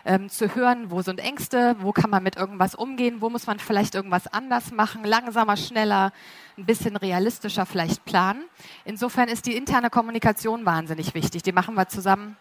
ähm, 0.04 0.28
zu 0.28 0.54
hören, 0.54 0.90
wo 0.90 1.00
sind 1.00 1.20
Ängste, 1.20 1.74
wo 1.80 1.92
kann 1.92 2.10
man 2.10 2.22
mit 2.22 2.36
irgendwas 2.36 2.74
umgehen, 2.74 3.22
wo 3.22 3.30
muss 3.30 3.46
man 3.46 3.58
vielleicht 3.60 3.94
irgendwas 3.94 4.26
anders 4.26 4.72
machen, 4.72 5.04
langsamer, 5.04 5.56
schneller, 5.56 6.12
ein 6.58 6.66
bisschen 6.66 6.96
realistischer 6.96 7.64
vielleicht 7.64 8.04
planen. 8.04 8.44
Insofern 8.84 9.28
ist 9.28 9.46
die 9.46 9.56
interne 9.56 9.88
Kommunikation 9.88 10.66
wahnsinnig 10.66 11.14
wichtig. 11.14 11.42
Die 11.44 11.52
machen 11.52 11.74
wir 11.74 11.88
zusammen 11.88 12.36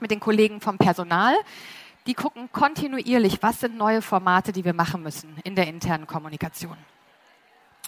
mit 0.00 0.10
den 0.10 0.18
Kollegen 0.18 0.60
vom 0.60 0.76
Personal. 0.76 1.36
Die 2.08 2.14
gucken 2.14 2.48
kontinuierlich, 2.50 3.38
was 3.42 3.60
sind 3.60 3.76
neue 3.76 4.02
Formate, 4.02 4.50
die 4.50 4.64
wir 4.64 4.74
machen 4.74 5.04
müssen 5.04 5.36
in 5.44 5.54
der 5.54 5.68
internen 5.68 6.08
Kommunikation. 6.08 6.76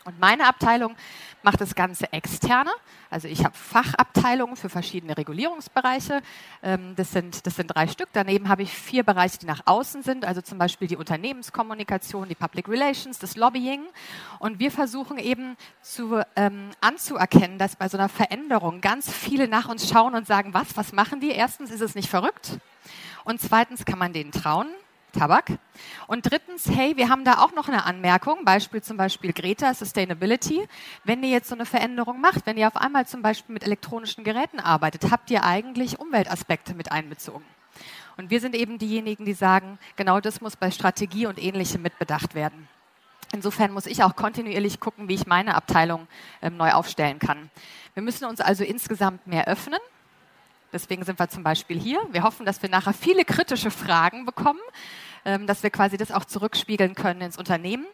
Und 0.04 0.18
meine 0.20 0.46
Abteilung 0.46 0.96
macht 1.42 1.60
das 1.60 1.74
Ganze 1.74 2.12
externe. 2.12 2.70
Also 3.10 3.28
ich 3.28 3.44
habe 3.44 3.56
Fachabteilungen 3.56 4.56
für 4.56 4.68
verschiedene 4.68 5.16
Regulierungsbereiche. 5.16 6.20
Ähm, 6.62 6.94
das 6.96 7.12
sind, 7.12 7.46
das 7.46 7.56
sind 7.56 7.68
drei 7.68 7.86
Stück. 7.86 8.08
Daneben 8.12 8.48
habe 8.48 8.62
ich 8.62 8.72
vier 8.72 9.02
Bereiche, 9.02 9.38
die 9.38 9.46
nach 9.46 9.62
außen 9.66 10.02
sind, 10.02 10.24
also 10.24 10.40
zum 10.40 10.58
Beispiel 10.58 10.88
die 10.88 10.96
Unternehmenskommunikation, 10.96 12.28
die 12.28 12.34
Public 12.34 12.68
Relations, 12.68 13.18
das 13.18 13.36
Lobbying. 13.36 13.82
Und 14.38 14.58
wir 14.58 14.70
versuchen 14.70 15.18
eben 15.18 15.56
zu, 15.80 16.22
ähm, 16.36 16.70
anzuerkennen, 16.80 17.58
dass 17.58 17.76
bei 17.76 17.88
so 17.88 17.98
einer 17.98 18.08
Veränderung 18.08 18.80
ganz 18.80 19.12
viele 19.12 19.48
nach 19.48 19.68
uns 19.68 19.88
schauen 19.88 20.14
und 20.14 20.26
sagen, 20.26 20.54
was, 20.54 20.76
was 20.76 20.92
machen 20.92 21.20
die? 21.20 21.30
Erstens 21.30 21.70
ist 21.70 21.80
es 21.80 21.94
nicht 21.94 22.08
verrückt. 22.08 22.58
Und 23.24 23.40
zweitens 23.40 23.84
kann 23.84 23.98
man 23.98 24.12
denen 24.12 24.32
trauen. 24.32 24.68
Tabak. 25.12 25.58
Und 26.06 26.30
drittens, 26.30 26.68
hey, 26.68 26.96
wir 26.96 27.08
haben 27.08 27.24
da 27.24 27.42
auch 27.42 27.52
noch 27.52 27.68
eine 27.68 27.84
Anmerkung, 27.84 28.44
Beispiel 28.44 28.82
zum 28.82 28.96
Beispiel 28.96 29.32
Greta, 29.32 29.72
Sustainability. 29.74 30.68
Wenn 31.04 31.22
ihr 31.22 31.30
jetzt 31.30 31.48
so 31.48 31.54
eine 31.54 31.66
Veränderung 31.66 32.20
macht, 32.20 32.46
wenn 32.46 32.56
ihr 32.56 32.68
auf 32.68 32.76
einmal 32.76 33.06
zum 33.06 33.22
Beispiel 33.22 33.52
mit 33.52 33.64
elektronischen 33.64 34.24
Geräten 34.24 34.60
arbeitet, 34.60 35.10
habt 35.10 35.30
ihr 35.30 35.44
eigentlich 35.44 35.98
Umweltaspekte 35.98 36.74
mit 36.74 36.92
einbezogen. 36.92 37.44
Und 38.16 38.30
wir 38.30 38.40
sind 38.40 38.54
eben 38.54 38.78
diejenigen, 38.78 39.24
die 39.24 39.32
sagen, 39.32 39.78
genau 39.96 40.20
das 40.20 40.40
muss 40.40 40.56
bei 40.56 40.70
Strategie 40.70 41.26
und 41.26 41.38
Ähnlichem 41.38 41.82
mitbedacht 41.82 42.34
werden. 42.34 42.68
Insofern 43.32 43.72
muss 43.72 43.86
ich 43.86 44.02
auch 44.02 44.16
kontinuierlich 44.16 44.80
gucken, 44.80 45.08
wie 45.08 45.14
ich 45.14 45.26
meine 45.26 45.54
Abteilung 45.54 46.08
ähm, 46.42 46.56
neu 46.56 46.72
aufstellen 46.72 47.18
kann. 47.18 47.50
Wir 47.94 48.02
müssen 48.02 48.24
uns 48.24 48.40
also 48.40 48.64
insgesamt 48.64 49.26
mehr 49.26 49.46
öffnen. 49.46 49.78
Deswegen 50.72 51.04
sind 51.04 51.18
wir 51.18 51.28
zum 51.28 51.42
Beispiel 51.42 51.78
hier. 51.80 52.00
Wir 52.10 52.22
hoffen, 52.22 52.44
dass 52.44 52.60
wir 52.62 52.68
nachher 52.68 52.92
viele 52.92 53.24
kritische 53.24 53.70
Fragen 53.70 54.26
bekommen, 54.26 54.60
ähm, 55.24 55.46
dass 55.46 55.62
wir 55.62 55.70
quasi 55.70 55.96
das 55.96 56.12
auch 56.12 56.24
zurückspiegeln 56.26 56.94
können 56.94 57.22
ins 57.22 57.38
Unternehmen. 57.38 57.86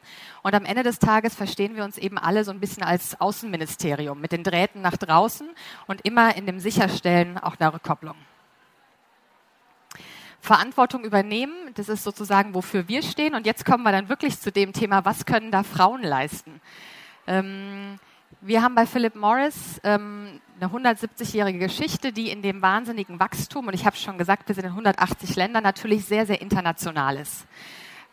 Und 0.43 0.55
am 0.55 0.65
Ende 0.65 0.83
des 0.83 0.99
Tages 0.99 1.35
verstehen 1.35 1.77
wir 1.77 1.85
uns 1.85 1.99
eben 1.99 2.19
alle 2.19 2.45
so 2.45 2.51
ein 2.51 2.61
bisschen 2.61 2.83
als 2.83 3.21
Außenministerium 3.21 4.21
mit 4.21 4.33
den 4.33 4.43
Drähten 4.43 4.83
nach 4.83 4.97
draußen 4.97 5.49
und 5.87 6.01
immer 6.05 6.37
in 6.37 6.47
dem 6.47 6.59
Sicherstellen 6.59 7.39
auch 7.39 7.57
einer 7.59 7.75
Rückkopplung. 7.75 8.17
Verantwortung 10.41 11.05
übernehmen, 11.05 11.55
das 11.75 11.89
ist 11.89 12.05
sozusagen, 12.05 12.55
wofür 12.55 12.87
wir 12.87 13.03
stehen. 13.03 13.35
Und 13.35 13.47
jetzt 13.47 13.65
kommen 13.65 13.83
wir 13.83 13.93
dann 13.93 14.11
wirklich 14.11 14.39
zu 14.39 14.53
dem 14.53 14.73
Thema, 14.73 15.05
was 15.05 15.25
können 15.25 15.51
da 15.51 15.63
Frauen 15.63 16.03
leisten? 16.03 16.61
Ähm, 17.27 17.99
wir 18.43 18.61
haben 18.61 18.75
bei 18.75 18.85
Philip 18.85 19.15
Morris 19.15 19.81
ähm, 19.85 20.41
eine 20.61 20.71
170-jährige 20.71 21.59
Geschichte, 21.59 22.13
die 22.13 22.31
in 22.31 22.43
dem 22.43 22.63
wahnsinnigen 22.63 23.19
Wachstum, 23.19 23.69
und 23.69 23.75
ich 23.75 23.87
habe 23.87 23.97
schon 23.97 24.19
gesagt, 24.19 24.49
wir 24.49 24.55
sind 24.55 24.65
in 24.65 24.71
180 24.71 25.37
Ländern, 25.37 25.63
natürlich 25.63 26.05
sehr, 26.05 26.27
sehr 26.27 26.41
international 26.41 27.17
ist. 27.17 27.47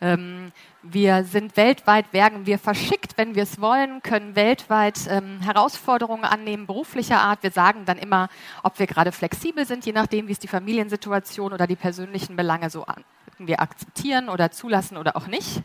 Ähm, 0.00 0.50
wir 0.82 1.22
sind 1.22 1.56
weltweit, 1.56 2.12
werden 2.12 2.44
wir 2.44 2.58
verschickt, 2.58 3.16
wenn 3.16 3.36
wir 3.36 3.44
es 3.44 3.60
wollen, 3.60 4.02
können 4.02 4.34
weltweit 4.34 4.98
ähm, 5.08 5.38
Herausforderungen 5.40 6.24
annehmen, 6.24 6.66
beruflicher 6.66 7.20
Art. 7.20 7.44
Wir 7.44 7.52
sagen 7.52 7.84
dann 7.84 7.98
immer, 7.98 8.28
ob 8.64 8.80
wir 8.80 8.88
gerade 8.88 9.12
flexibel 9.12 9.64
sind, 9.64 9.86
je 9.86 9.92
nachdem, 9.92 10.26
wie 10.26 10.32
es 10.32 10.40
die 10.40 10.48
Familiensituation 10.48 11.52
oder 11.52 11.68
die 11.68 11.76
persönlichen 11.76 12.34
Belange 12.34 12.68
so 12.68 12.84
an, 12.84 13.04
wir 13.38 13.60
akzeptieren 13.60 14.28
oder 14.28 14.50
zulassen 14.50 14.96
oder 14.96 15.16
auch 15.16 15.28
nicht. 15.28 15.62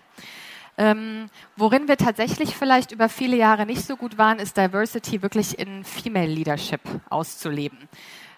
Ähm, 0.79 1.29
worin 1.55 1.87
wir 1.87 1.97
tatsächlich 1.97 2.55
vielleicht 2.55 2.91
über 2.91 3.09
viele 3.09 3.35
Jahre 3.35 3.65
nicht 3.65 3.83
so 3.83 3.95
gut 3.95 4.19
waren, 4.19 4.37
ist 4.37 4.57
Diversity 4.57 5.23
wirklich 5.23 5.57
in 5.57 5.83
Female 5.83 6.27
Leadership 6.27 6.81
auszuleben. 7.09 7.79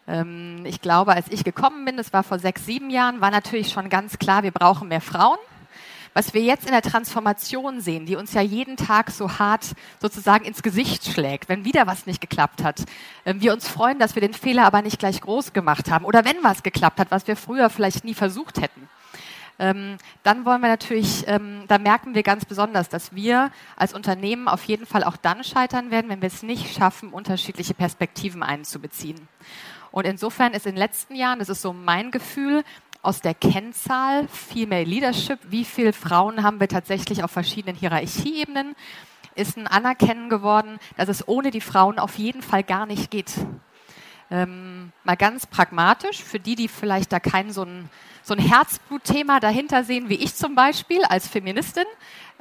Ähm, 0.07 0.65
ich 0.65 0.79
glaube, 0.79 1.13
als 1.13 1.27
ich 1.29 1.43
gekommen 1.43 1.83
bin, 1.83 1.97
das 1.97 2.13
war 2.13 2.23
vor 2.23 2.39
sechs, 2.39 2.65
sieben 2.65 2.89
Jahren, 2.89 3.19
war 3.19 3.29
natürlich 3.29 3.71
schon 3.71 3.89
ganz 3.89 4.17
klar, 4.19 4.43
wir 4.43 4.51
brauchen 4.51 4.87
mehr 4.87 5.01
Frauen. 5.01 5.37
Was 6.13 6.33
wir 6.33 6.41
jetzt 6.41 6.65
in 6.65 6.71
der 6.71 6.81
Transformation 6.81 7.81
sehen, 7.81 8.05
die 8.05 8.15
uns 8.15 8.33
ja 8.33 8.41
jeden 8.41 8.77
Tag 8.77 9.11
so 9.11 9.37
hart 9.37 9.73
sozusagen 10.01 10.43
ins 10.45 10.63
Gesicht 10.63 11.05
schlägt, 11.05 11.49
wenn 11.49 11.65
wieder 11.65 11.85
was 11.85 12.07
nicht 12.07 12.19
geklappt 12.19 12.63
hat. 12.63 12.85
Ähm, 13.25 13.41
wir 13.41 13.51
uns 13.51 13.67
freuen, 13.67 13.99
dass 13.99 14.15
wir 14.15 14.21
den 14.21 14.33
Fehler 14.33 14.63
aber 14.63 14.81
nicht 14.81 14.97
gleich 14.97 15.19
groß 15.19 15.51
gemacht 15.51 15.91
haben 15.91 16.05
oder 16.05 16.23
wenn 16.23 16.41
was 16.41 16.63
geklappt 16.63 17.01
hat, 17.01 17.11
was 17.11 17.27
wir 17.27 17.35
früher 17.35 17.69
vielleicht 17.69 18.05
nie 18.05 18.13
versucht 18.13 18.61
hätten 18.61 18.87
ähm, 19.59 19.97
dann 20.23 20.45
wollen 20.45 20.61
wir 20.61 20.69
natürlich, 20.69 21.25
ähm, 21.27 21.65
da 21.67 21.77
merken 21.77 22.15
wir 22.15 22.23
ganz 22.23 22.45
besonders, 22.45 22.89
dass 22.89 23.13
wir 23.13 23.51
als 23.75 23.93
Unternehmen 23.93 24.47
auf 24.47 24.63
jeden 24.63 24.85
Fall 24.85 25.03
auch 25.03 25.17
dann 25.17 25.43
scheitern 25.43 25.91
werden, 25.91 26.09
wenn 26.09 26.21
wir 26.21 26.27
es 26.27 26.43
nicht 26.43 26.73
schaffen, 26.73 27.09
unterschiedliche 27.09 27.73
Perspektiven 27.73 28.41
einzubeziehen. 28.41 29.27
Und 29.91 30.05
insofern 30.05 30.53
ist 30.53 30.65
in 30.65 30.73
den 30.73 30.79
letzten 30.79 31.15
Jahren, 31.15 31.39
das 31.39 31.49
ist 31.49 31.61
so 31.61 31.73
mein 31.73 32.11
Gefühl, 32.11 32.63
aus 33.01 33.21
der 33.21 33.33
Kennzahl 33.33 34.27
Female 34.27 34.83
Leadership, 34.83 35.39
wie 35.49 35.65
viele 35.65 35.93
Frauen 35.93 36.43
haben 36.43 36.59
wir 36.59 36.67
tatsächlich 36.67 37.23
auf 37.23 37.31
verschiedenen 37.31 37.75
Hierarchieebenen, 37.75 38.75
ist 39.35 39.57
ein 39.57 39.67
Anerkennen 39.67 40.29
geworden, 40.29 40.79
dass 40.97 41.07
es 41.07 41.27
ohne 41.27 41.51
die 41.51 41.61
Frauen 41.61 41.97
auf 41.97 42.17
jeden 42.17 42.41
Fall 42.41 42.63
gar 42.63 42.85
nicht 42.85 43.09
geht. 43.09 43.33
Ähm, 44.31 44.91
mal 45.03 45.17
ganz 45.17 45.47
pragmatisch, 45.47 46.23
für 46.23 46.39
die, 46.39 46.55
die 46.55 46.67
vielleicht 46.67 47.11
da 47.11 47.19
kein 47.19 47.51
so 47.51 47.63
ein 47.63 47.89
so 48.29 48.35
ein 48.35 48.39
Herzblutthema 48.39 49.39
dahinter 49.39 49.83
sehen, 49.83 50.07
wie 50.07 50.15
ich 50.15 50.35
zum 50.35 50.55
Beispiel 50.55 51.03
als 51.03 51.27
Feministin. 51.27 51.85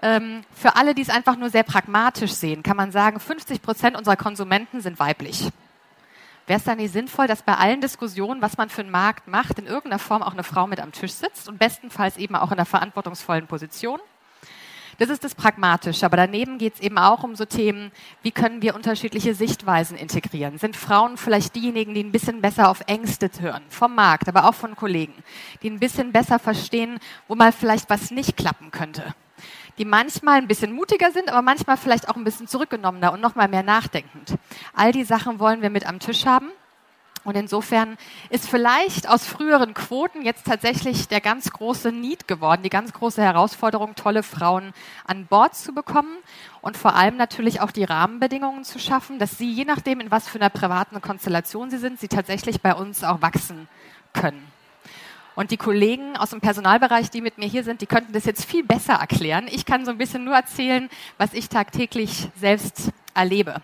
Ähm, 0.02 0.42
für 0.52 0.76
alle, 0.76 0.94
die 0.94 1.02
es 1.02 1.10
einfach 1.10 1.36
nur 1.36 1.50
sehr 1.50 1.64
pragmatisch 1.64 2.32
sehen, 2.32 2.62
kann 2.62 2.76
man 2.76 2.92
sagen, 2.92 3.18
50 3.18 3.62
Prozent 3.62 3.96
unserer 3.96 4.16
Konsumenten 4.16 4.80
sind 4.80 5.00
weiblich. 5.00 5.48
Wäre 6.46 6.58
es 6.58 6.64
dann 6.64 6.78
nicht 6.78 6.92
sinnvoll, 6.92 7.26
dass 7.26 7.42
bei 7.42 7.54
allen 7.54 7.80
Diskussionen, 7.80 8.40
was 8.40 8.56
man 8.56 8.70
für 8.70 8.82
einen 8.82 8.90
Markt 8.90 9.28
macht, 9.28 9.58
in 9.58 9.66
irgendeiner 9.66 9.98
Form 9.98 10.22
auch 10.22 10.32
eine 10.32 10.44
Frau 10.44 10.66
mit 10.66 10.80
am 10.80 10.92
Tisch 10.92 11.12
sitzt 11.12 11.48
und 11.48 11.58
bestenfalls 11.58 12.16
eben 12.16 12.36
auch 12.36 12.52
in 12.52 12.58
einer 12.58 12.64
verantwortungsvollen 12.64 13.46
Position? 13.46 14.00
Das 14.98 15.10
ist 15.10 15.22
das 15.22 15.34
Pragmatische. 15.36 16.04
Aber 16.04 16.16
daneben 16.16 16.58
geht 16.58 16.74
es 16.74 16.80
eben 16.80 16.98
auch 16.98 17.22
um 17.22 17.36
so 17.36 17.44
Themen, 17.44 17.92
wie 18.22 18.32
können 18.32 18.62
wir 18.62 18.74
unterschiedliche 18.74 19.34
Sichtweisen 19.34 19.96
integrieren? 19.96 20.58
Sind 20.58 20.76
Frauen 20.76 21.16
vielleicht 21.16 21.54
diejenigen, 21.54 21.94
die 21.94 22.02
ein 22.02 22.12
bisschen 22.12 22.40
besser 22.40 22.68
auf 22.68 22.82
Ängste 22.86 23.30
hören, 23.40 23.62
vom 23.68 23.94
Markt, 23.94 24.28
aber 24.28 24.48
auch 24.48 24.54
von 24.54 24.74
Kollegen, 24.76 25.14
die 25.62 25.70
ein 25.70 25.78
bisschen 25.78 26.12
besser 26.12 26.38
verstehen, 26.38 26.98
wo 27.28 27.36
mal 27.36 27.52
vielleicht 27.52 27.88
was 27.88 28.10
nicht 28.10 28.36
klappen 28.36 28.70
könnte? 28.70 29.14
die 29.78 29.84
manchmal 29.84 30.38
ein 30.38 30.48
bisschen 30.48 30.72
mutiger 30.72 31.12
sind, 31.12 31.28
aber 31.28 31.40
manchmal 31.40 31.76
vielleicht 31.76 32.08
auch 32.08 32.16
ein 32.16 32.24
bisschen 32.24 32.48
zurückgenommener 32.48 33.12
und 33.12 33.20
nochmal 33.20 33.46
mehr 33.46 33.62
nachdenkend. 33.62 34.34
All 34.74 34.90
die 34.90 35.04
Sachen 35.04 35.38
wollen 35.38 35.62
wir 35.62 35.70
mit 35.70 35.86
am 35.86 36.00
Tisch 36.00 36.26
haben. 36.26 36.50
Und 37.28 37.36
insofern 37.36 37.98
ist 38.30 38.48
vielleicht 38.48 39.06
aus 39.06 39.26
früheren 39.26 39.74
Quoten 39.74 40.22
jetzt 40.22 40.46
tatsächlich 40.46 41.08
der 41.08 41.20
ganz 41.20 41.50
große 41.50 41.92
Need 41.92 42.26
geworden, 42.26 42.62
die 42.62 42.70
ganz 42.70 42.94
große 42.94 43.20
Herausforderung, 43.20 43.94
tolle 43.94 44.22
Frauen 44.22 44.72
an 45.06 45.26
Bord 45.26 45.54
zu 45.54 45.74
bekommen 45.74 46.16
und 46.62 46.78
vor 46.78 46.94
allem 46.94 47.18
natürlich 47.18 47.60
auch 47.60 47.70
die 47.70 47.84
Rahmenbedingungen 47.84 48.64
zu 48.64 48.78
schaffen, 48.78 49.18
dass 49.18 49.36
sie, 49.36 49.52
je 49.52 49.66
nachdem, 49.66 50.00
in 50.00 50.10
was 50.10 50.26
für 50.26 50.38
einer 50.38 50.48
privaten 50.48 51.02
Konstellation 51.02 51.68
sie 51.68 51.76
sind, 51.76 52.00
sie 52.00 52.08
tatsächlich 52.08 52.62
bei 52.62 52.74
uns 52.74 53.04
auch 53.04 53.20
wachsen 53.20 53.68
können. 54.14 54.50
Und 55.34 55.50
die 55.50 55.58
Kollegen 55.58 56.16
aus 56.16 56.30
dem 56.30 56.40
Personalbereich, 56.40 57.10
die 57.10 57.20
mit 57.20 57.36
mir 57.36 57.46
hier 57.46 57.62
sind, 57.62 57.82
die 57.82 57.86
könnten 57.86 58.14
das 58.14 58.24
jetzt 58.24 58.46
viel 58.46 58.64
besser 58.64 58.94
erklären. 58.94 59.48
Ich 59.50 59.66
kann 59.66 59.84
so 59.84 59.90
ein 59.90 59.98
bisschen 59.98 60.24
nur 60.24 60.34
erzählen, 60.34 60.88
was 61.18 61.34
ich 61.34 61.50
tagtäglich 61.50 62.30
selbst 62.36 62.90
erlebe. 63.12 63.60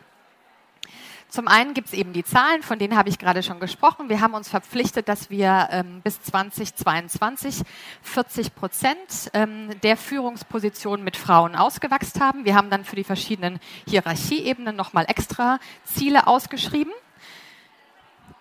Zum 1.35 1.49
einen 1.49 1.75
gibt 1.75 1.89
es 1.89 1.95
eben 1.95 2.13
die 2.13 2.23
Zahlen, 2.23 2.63
von 2.63 2.79
denen 2.79 2.97
habe 2.97 3.09
ich 3.09 3.19
gerade 3.19 3.43
schon 3.43 3.59
gesprochen. 3.59 4.09
Wir 4.09 4.21
haben 4.21 4.35
uns 4.35 4.49
verpflichtet, 4.49 5.09
dass 5.09 5.31
wir 5.31 5.67
ähm, 5.73 6.01
bis 6.05 6.23
2022 6.23 7.63
40 8.03 8.55
Prozent 8.55 9.33
ähm, 9.33 9.69
der 9.83 9.97
Führungspositionen 9.97 11.05
mit 11.05 11.17
Frauen 11.17 11.57
ausgewachsen 11.57 12.21
haben. 12.21 12.45
Wir 12.45 12.55
haben 12.55 12.71
dann 12.71 12.85
für 12.85 12.95
die 12.95 13.03
verschiedenen 13.03 13.59
Hierarchieebenen 13.89 14.77
nochmal 14.77 15.07
extra 15.09 15.59
Ziele 15.83 16.29
ausgeschrieben. 16.29 16.93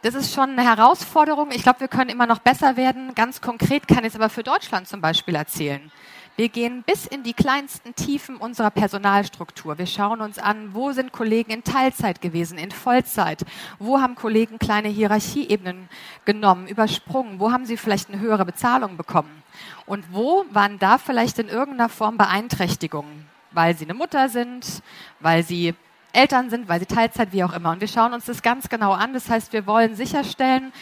Das 0.04 0.14
ist 0.14 0.32
schon 0.32 0.52
eine 0.52 0.64
Herausforderung. 0.64 1.50
Ich 1.52 1.64
glaube, 1.64 1.80
wir 1.80 1.88
können 1.88 2.12
immer 2.12 2.28
noch 2.28 2.40
besser 2.40 2.78
werden. 2.78 3.16
Ganz 3.16 3.42
konkret 3.42 3.88
kann 3.88 4.04
ich 4.06 4.10
es 4.14 4.16
aber 4.16 4.30
für 4.30 4.44
Deutschland 4.44 4.88
zum 4.88 5.02
Beispiel 5.02 5.34
erzählen. 5.34 5.92
Wir 6.36 6.50
gehen 6.50 6.82
bis 6.82 7.06
in 7.06 7.22
die 7.22 7.34
kleinsten 7.34 7.94
Tiefen 7.94 8.38
unserer 8.38 8.72
Personalstruktur. 8.72 9.78
Wir 9.78 9.86
schauen 9.86 10.20
uns 10.20 10.40
an, 10.40 10.74
wo 10.74 10.92
sind 10.92 11.12
Kollegen 11.12 11.52
in 11.52 11.64
Teilzeit 11.64 12.22
gewesen, 12.22 12.58
in 12.58 12.72
Vollzeit? 12.72 13.46
Wo 13.78 14.02
haben 14.02 14.16
Kollegen 14.16 14.58
kleine 14.58 14.88
Hierarchieebenen 14.88 15.90
genommen, 16.26 16.68
übersprungen? 16.68 17.40
Wo 17.40 17.52
haben 17.52 17.68
sie 17.68 17.78
vielleicht 17.78 18.10
eine 18.10 18.20
höhere 18.20 18.46
Bezahlung 18.46 18.98
bekommen? 18.98 19.44
Und 19.86 20.12
wo 20.12 20.44
waren 20.50 20.80
da 20.80 20.98
vielleicht 20.98 21.38
in 21.38 21.50
irgendeiner 21.50 21.90
Form 21.90 22.18
Beeinträchtigungen? 22.18 23.28
Weil 23.52 23.78
sie 23.78 23.86
eine 23.86 23.94
Mutter 23.94 24.28
sind, 24.28 24.82
weil 25.20 25.44
sie 25.44 25.76
Eltern 26.14 26.50
sind, 26.50 26.68
weil 26.68 26.80
sie 26.80 26.88
Teilzeit, 26.88 27.32
wie 27.32 27.44
auch 27.44 27.54
immer. 27.54 27.72
Und 27.72 27.82
wir 27.82 27.88
schauen 27.88 28.14
uns 28.14 28.26
das 28.26 28.42
ganz 28.42 28.70
genau 28.70 28.94
an. 28.94 29.14
Das 29.14 29.30
heißt, 29.30 29.54
wir 29.54 29.68
wollen 29.68 29.96
sicherstellen, 29.96 30.74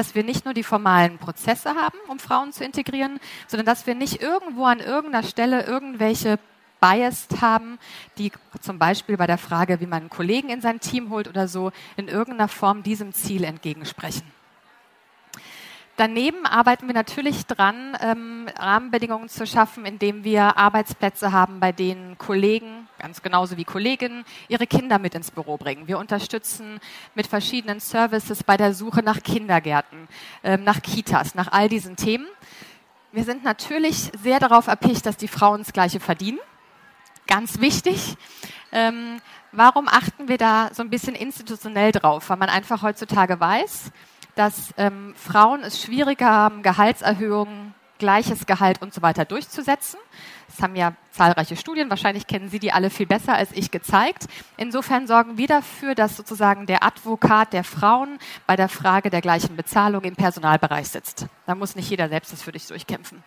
dass 0.00 0.14
wir 0.14 0.24
nicht 0.24 0.46
nur 0.46 0.54
die 0.54 0.62
formalen 0.62 1.18
Prozesse 1.18 1.74
haben, 1.74 1.98
um 2.08 2.18
Frauen 2.18 2.54
zu 2.54 2.64
integrieren, 2.64 3.20
sondern 3.46 3.66
dass 3.66 3.86
wir 3.86 3.94
nicht 3.94 4.22
irgendwo 4.22 4.64
an 4.64 4.80
irgendeiner 4.80 5.22
Stelle 5.22 5.64
irgendwelche 5.64 6.38
Bias 6.80 7.28
haben, 7.42 7.78
die 8.16 8.32
zum 8.62 8.78
Beispiel 8.78 9.18
bei 9.18 9.26
der 9.26 9.36
Frage, 9.36 9.78
wie 9.82 9.86
man 9.86 10.00
einen 10.00 10.08
Kollegen 10.08 10.48
in 10.48 10.62
sein 10.62 10.80
Team 10.80 11.10
holt 11.10 11.28
oder 11.28 11.48
so, 11.48 11.70
in 11.98 12.08
irgendeiner 12.08 12.48
Form 12.48 12.82
diesem 12.82 13.12
Ziel 13.12 13.44
entgegensprechen. 13.44 14.39
Daneben 16.00 16.46
arbeiten 16.46 16.86
wir 16.86 16.94
natürlich 16.94 17.44
dran, 17.44 17.94
ähm, 18.00 18.48
Rahmenbedingungen 18.56 19.28
zu 19.28 19.46
schaffen, 19.46 19.84
indem 19.84 20.24
wir 20.24 20.56
Arbeitsplätze 20.56 21.30
haben, 21.30 21.60
bei 21.60 21.72
denen 21.72 22.16
Kollegen, 22.16 22.88
ganz 22.98 23.20
genauso 23.20 23.58
wie 23.58 23.64
Kolleginnen, 23.64 24.24
ihre 24.48 24.66
Kinder 24.66 24.98
mit 24.98 25.14
ins 25.14 25.30
Büro 25.30 25.58
bringen. 25.58 25.88
Wir 25.88 25.98
unterstützen 25.98 26.80
mit 27.14 27.26
verschiedenen 27.26 27.80
Services 27.80 28.42
bei 28.42 28.56
der 28.56 28.72
Suche 28.72 29.02
nach 29.02 29.22
Kindergärten, 29.22 30.08
ähm, 30.42 30.64
nach 30.64 30.80
Kitas, 30.80 31.34
nach 31.34 31.52
all 31.52 31.68
diesen 31.68 31.96
Themen. 31.96 32.26
Wir 33.12 33.24
sind 33.24 33.44
natürlich 33.44 34.10
sehr 34.22 34.40
darauf 34.40 34.68
erpicht, 34.68 35.04
dass 35.04 35.18
die 35.18 35.28
Frauen 35.28 35.60
das 35.60 35.74
Gleiche 35.74 36.00
verdienen. 36.00 36.38
Ganz 37.26 37.60
wichtig. 37.60 38.16
Ähm, 38.72 39.20
warum 39.52 39.86
achten 39.86 40.28
wir 40.28 40.38
da 40.38 40.70
so 40.72 40.82
ein 40.82 40.88
bisschen 40.88 41.14
institutionell 41.14 41.92
drauf? 41.92 42.30
Weil 42.30 42.38
man 42.38 42.48
einfach 42.48 42.80
heutzutage 42.80 43.38
weiß, 43.38 43.92
dass 44.34 44.74
ähm, 44.76 45.14
Frauen 45.16 45.62
es 45.62 45.82
schwieriger 45.82 46.30
haben, 46.30 46.62
Gehaltserhöhungen, 46.62 47.74
gleiches 47.98 48.46
Gehalt 48.46 48.82
und 48.82 48.92
so 48.92 49.02
weiter 49.02 49.24
durchzusetzen. 49.24 50.00
Das 50.48 50.62
haben 50.62 50.74
ja 50.74 50.94
zahlreiche 51.12 51.56
Studien, 51.56 51.90
wahrscheinlich 51.90 52.26
kennen 52.26 52.48
Sie 52.48 52.58
die 52.58 52.72
alle 52.72 52.90
viel 52.90 53.06
besser 53.06 53.34
als 53.34 53.52
ich 53.52 53.70
gezeigt. 53.70 54.26
Insofern 54.56 55.06
sorgen 55.06 55.38
wir 55.38 55.46
dafür, 55.46 55.94
dass 55.94 56.16
sozusagen 56.16 56.66
der 56.66 56.82
Advokat 56.82 57.52
der 57.52 57.62
Frauen 57.62 58.18
bei 58.48 58.56
der 58.56 58.68
Frage 58.68 59.10
der 59.10 59.20
gleichen 59.20 59.54
Bezahlung 59.54 60.02
im 60.02 60.16
Personalbereich 60.16 60.88
sitzt. 60.88 61.26
Da 61.46 61.54
muss 61.54 61.76
nicht 61.76 61.88
jeder 61.88 62.08
selbst 62.08 62.32
das 62.32 62.42
für 62.42 62.52
dich 62.52 62.66
durchkämpfen. 62.66 63.22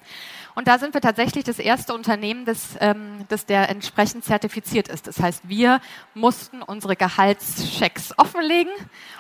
Und 0.56 0.68
da 0.68 0.78
sind 0.78 0.94
wir 0.94 1.02
tatsächlich 1.02 1.44
das 1.44 1.58
erste 1.58 1.94
Unternehmen, 1.94 2.46
das, 2.46 2.78
ähm, 2.80 3.26
das 3.30 3.46
der 3.46 3.70
entsprechend 3.70 4.24
zertifiziert 4.24 4.88
ist. 4.88 5.08
Das 5.08 5.20
heißt, 5.20 5.48
wir 5.50 5.82
mussten 6.14 6.62
unsere 6.62 6.96
Gehaltschecks 6.96 8.18
offenlegen 8.18 8.72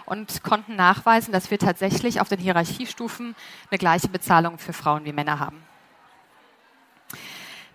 und 0.06 0.44
konnten 0.44 0.76
nachweisen, 0.76 1.32
dass 1.32 1.50
wir 1.50 1.58
tatsächlich 1.58 2.22
auf 2.22 2.30
den 2.30 2.40
Hierarchiestufen 2.40 3.36
eine 3.72 3.78
gleiche 3.78 4.10
Bezahlung 4.10 4.60
für 4.60 4.74
Frauen 4.74 5.06
wie 5.06 5.14
Männer 5.14 5.40
haben. 5.40 5.62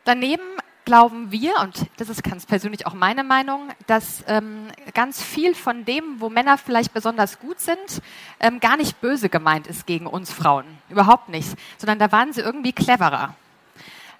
Daneben 0.04 0.42
glauben 0.84 1.30
wir, 1.30 1.52
und 1.60 1.84
das 1.98 2.08
ist 2.08 2.22
ganz 2.22 2.46
persönlich 2.46 2.86
auch 2.86 2.94
meine 2.94 3.22
Meinung, 3.22 3.68
dass 3.86 4.24
ähm, 4.26 4.68
ganz 4.94 5.22
viel 5.22 5.54
von 5.54 5.84
dem, 5.84 6.18
wo 6.18 6.30
Männer 6.30 6.56
vielleicht 6.56 6.94
besonders 6.94 7.40
gut 7.40 7.60
sind, 7.60 8.00
ähm, 8.40 8.58
gar 8.58 8.78
nicht 8.78 8.98
böse 9.02 9.28
gemeint 9.28 9.66
ist 9.66 9.86
gegen 9.86 10.06
uns 10.06 10.32
Frauen. 10.32 10.64
Überhaupt 10.88 11.28
nicht. 11.28 11.50
Sondern 11.76 11.98
da 11.98 12.10
waren 12.10 12.32
sie 12.32 12.40
irgendwie 12.40 12.72
cleverer. 12.72 13.34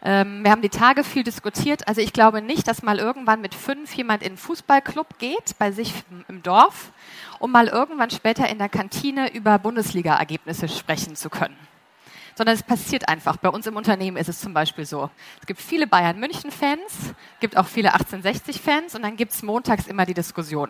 Ähm, 0.03 0.45
wir 0.45 0.51
haben 0.51 0.63
die 0.63 0.69
Tage 0.69 1.05
viel 1.05 1.25
diskutiert. 1.25 1.89
Also 1.89 2.01
ich 2.01 2.13
glaube 2.13 2.41
nicht, 2.41 2.69
dass 2.69 2.83
mal 2.83 2.99
irgendwann 2.99 3.41
mit 3.41 3.55
fünf 3.55 3.95
jemand 3.95 4.23
in 4.23 4.29
einen 4.29 4.37
Fußballclub 4.37 5.19
geht, 5.19 5.59
bei 5.59 5.73
sich 5.73 5.93
im 6.29 6.43
Dorf, 6.43 6.93
um 7.39 7.51
mal 7.51 7.69
irgendwann 7.69 8.11
später 8.11 8.49
in 8.49 8.59
der 8.59 8.69
Kantine 8.69 9.35
über 9.35 9.59
Bundesliga-Ergebnisse 9.59 10.69
sprechen 10.69 11.17
zu 11.17 11.31
können 11.31 11.57
sondern 12.39 12.55
es 12.55 12.63
passiert 12.63 13.09
einfach. 13.09 13.37
Bei 13.37 13.49
uns 13.49 13.67
im 13.67 13.75
Unternehmen 13.75 14.17
ist 14.17 14.29
es 14.29 14.39
zum 14.39 14.55
Beispiel 14.55 14.87
so. 14.87 15.11
Es 15.41 15.47
gibt 15.47 15.61
viele 15.61 15.89
Bayern-München-Fans, 15.89 17.13
gibt 17.41 17.57
auch 17.57 17.67
viele 17.67 17.97
1860-Fans 17.97 18.95
und 18.95 19.03
dann 19.03 19.17
gibt 19.17 19.33
es 19.33 19.43
montags 19.43 19.89
immer 19.89 20.07
die 20.07 20.15
Diskussion. 20.15 20.69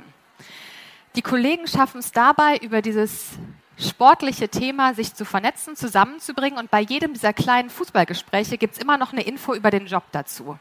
Die 1.14 1.20
Kollegen 1.20 1.66
schaffen 1.66 1.98
es 1.98 2.10
dabei, 2.10 2.56
über 2.56 2.80
dieses 2.80 3.32
sportliche 3.78 4.48
Thema 4.48 4.94
sich 4.94 5.14
zu 5.14 5.24
vernetzen, 5.24 5.76
zusammenzubringen 5.76 6.58
und 6.58 6.70
bei 6.70 6.80
jedem 6.80 7.12
dieser 7.12 7.32
kleinen 7.32 7.70
Fußballgespräche 7.70 8.58
gibt 8.58 8.74
es 8.74 8.82
immer 8.82 8.98
noch 8.98 9.12
eine 9.12 9.22
Info 9.22 9.54
über 9.54 9.70
den 9.70 9.86
Job 9.86 10.04
dazu. 10.12 10.58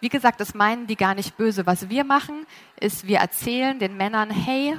Wie 0.00 0.08
gesagt, 0.08 0.40
das 0.40 0.54
meinen 0.54 0.88
die 0.88 0.96
gar 0.96 1.14
nicht 1.14 1.36
böse. 1.36 1.64
Was 1.64 1.88
wir 1.88 2.02
machen, 2.02 2.44
ist, 2.80 3.06
wir 3.06 3.18
erzählen 3.18 3.78
den 3.78 3.96
Männern, 3.96 4.30
hey, 4.30 4.76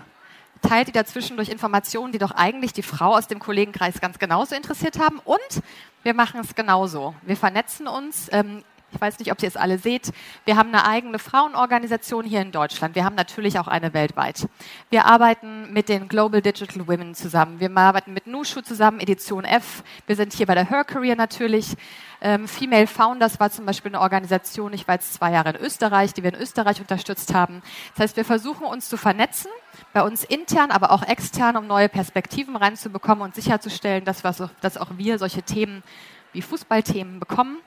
teilt 0.62 0.88
ihr 0.88 0.94
dazwischen 0.94 1.38
durch 1.38 1.48
Informationen, 1.48 2.12
die 2.12 2.18
doch 2.18 2.32
eigentlich 2.32 2.74
die 2.74 2.84
Frau 2.84 3.16
aus 3.16 3.28
dem 3.28 3.40
Kollegenkreis 3.40 4.02
ganz 4.02 4.20
genauso 4.20 4.54
interessiert 4.54 5.00
haben. 5.00 5.20
Und 5.20 5.64
wir 6.04 6.14
machen 6.14 6.42
es 6.42 6.56
genauso. 6.56 7.16
Wir 7.22 7.38
vernetzen 7.38 7.88
uns. 7.88 8.28
Ähm, 8.34 8.64
ich 8.94 9.02
weiß 9.02 9.20
nicht, 9.20 9.32
ob 9.32 9.42
ihr 9.42 9.48
es 9.48 9.58
alle 9.58 9.78
seht. 9.78 10.12
Wir 10.46 10.58
haben 10.58 10.70
eine 10.70 10.86
eigene 10.86 11.20
Frauenorganisation 11.20 12.26
hier 12.26 12.42
in 12.42 12.52
Deutschland. 12.52 12.96
Wir 12.96 13.06
haben 13.06 13.16
natürlich 13.16 13.60
auch 13.60 13.68
eine 13.68 13.94
weltweit. 13.94 14.48
Wir 14.90 15.06
arbeiten 15.06 15.74
mit 15.74 15.90
den 15.90 16.08
Global 16.08 16.42
Digital 16.42 16.88
Women 16.88 17.16
zusammen. 17.16 17.60
Wir 17.60 17.76
arbeiten 17.76 18.14
mit 18.14 18.28
Nushu 18.28 18.62
zusammen, 18.62 19.00
Edition 19.00 19.46
F. 19.46 19.84
Wir 20.06 20.16
sind 20.16 20.34
hier 20.34 20.46
bei 20.46 20.56
der 20.56 20.70
Her 20.70 20.84
Career 20.84 21.16
natürlich. 21.16 21.76
Ähm, 22.22 22.48
Female 22.48 22.88
Founders 22.88 23.40
war 23.40 23.50
zum 23.52 23.66
Beispiel 23.66 23.92
eine 23.92 24.00
Organisation, 24.00 24.72
ich 24.72 24.88
war 24.88 24.96
jetzt 24.96 25.14
zwei 25.14 25.32
Jahre 25.32 25.50
in 25.50 25.56
Österreich, 25.58 26.14
die 26.14 26.24
wir 26.24 26.34
in 26.34 26.40
Österreich 26.40 26.80
unterstützt 26.80 27.34
haben. 27.34 27.62
Das 27.96 28.04
heißt, 28.04 28.18
wir 28.18 28.24
versuchen 28.24 28.66
uns 28.66 28.88
zu 28.88 28.96
vernetzen 28.96 29.52
bei 29.92 30.04
uns 30.04 30.24
intern, 30.24 30.72
aber 30.72 30.92
auch 30.92 31.04
extern, 31.04 31.58
um 31.58 31.68
neue 31.68 31.90
Perspektiven 31.90 32.56
reinzubekommen 32.56 33.24
und 33.24 33.36
sicherzustellen, 33.36 34.06
dass, 34.06 34.24
wir, 34.24 34.50
dass 34.62 34.78
auch 34.78 34.92
wir 34.98 35.20
solche 35.20 35.44
Themen 35.44 35.84
wie 36.32 36.42
Fußballthemen 36.42 37.20
bekommen 37.20 37.58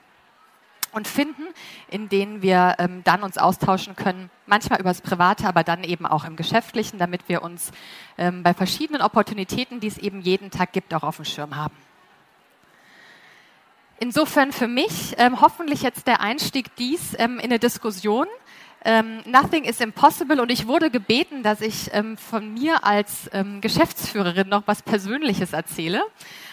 und 0.92 1.08
finden, 1.08 1.42
in 1.88 2.08
denen 2.08 2.42
wir 2.42 2.76
ähm, 2.78 3.02
dann 3.04 3.22
uns 3.22 3.38
austauschen 3.38 3.96
können, 3.96 4.30
manchmal 4.46 4.80
über 4.80 4.90
das 4.90 5.00
Private, 5.00 5.46
aber 5.46 5.64
dann 5.64 5.84
eben 5.84 6.06
auch 6.06 6.24
im 6.24 6.36
Geschäftlichen, 6.36 6.98
damit 6.98 7.28
wir 7.28 7.42
uns 7.42 7.72
ähm, 8.18 8.42
bei 8.42 8.54
verschiedenen 8.54 9.02
Opportunitäten, 9.02 9.80
die 9.80 9.88
es 9.88 9.98
eben 9.98 10.20
jeden 10.20 10.50
Tag 10.50 10.72
gibt, 10.72 10.94
auch 10.94 11.02
auf 11.02 11.16
dem 11.16 11.24
Schirm 11.24 11.56
haben. 11.56 11.76
Insofern 13.98 14.52
für 14.52 14.68
mich 14.68 15.14
ähm, 15.18 15.40
hoffentlich 15.40 15.82
jetzt 15.82 16.06
der 16.06 16.20
Einstieg 16.20 16.74
dies 16.76 17.14
ähm, 17.18 17.38
in 17.38 17.46
eine 17.46 17.58
Diskussion, 17.58 18.26
ähm, 18.84 19.22
Nothing 19.24 19.64
is 19.64 19.80
impossible 19.80 20.40
und 20.40 20.50
ich 20.50 20.66
wurde 20.66 20.90
gebeten, 20.90 21.42
dass 21.42 21.60
ich 21.60 21.90
ähm, 21.92 22.16
von 22.16 22.54
mir 22.54 22.84
als 22.84 23.28
Geschäftsführerin 23.60 24.48
noch 24.48 24.62
was 24.66 24.82
Persönliches 24.82 25.52
erzähle 25.52 26.02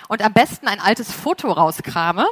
und 0.08 0.24
am 0.24 0.34
besten 0.34 0.68
ein 0.68 0.80
altes 0.80 1.12
Foto 1.12 1.52
rauskrame. 1.52 2.26